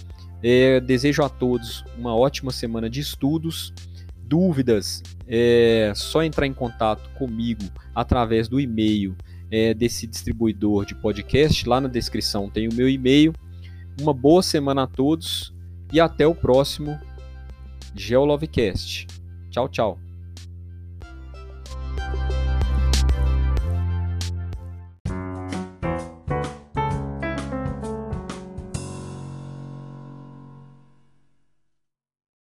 É, 0.43 0.79
desejo 0.79 1.23
a 1.23 1.29
todos 1.29 1.83
uma 1.97 2.15
ótima 2.15 2.51
semana 2.51 2.89
de 2.89 2.99
estudos. 2.99 3.73
Dúvidas, 4.27 5.03
é 5.27 5.91
só 5.95 6.23
entrar 6.23 6.45
em 6.47 6.53
contato 6.53 7.09
comigo 7.17 7.63
através 7.93 8.47
do 8.47 8.59
e-mail 8.59 9.15
é, 9.51 9.73
desse 9.73 10.07
distribuidor 10.07 10.85
de 10.85 10.95
podcast. 10.95 11.67
Lá 11.67 11.79
na 11.79 11.87
descrição 11.87 12.49
tem 12.49 12.67
o 12.67 12.73
meu 12.73 12.89
e-mail. 12.89 13.33
Uma 14.01 14.13
boa 14.13 14.41
semana 14.41 14.83
a 14.83 14.87
todos 14.87 15.53
e 15.93 15.99
até 15.99 16.27
o 16.27 16.35
próximo 16.35 16.99
GeoLovecast. 17.95 19.07
Tchau, 19.49 19.69
tchau. 19.69 20.04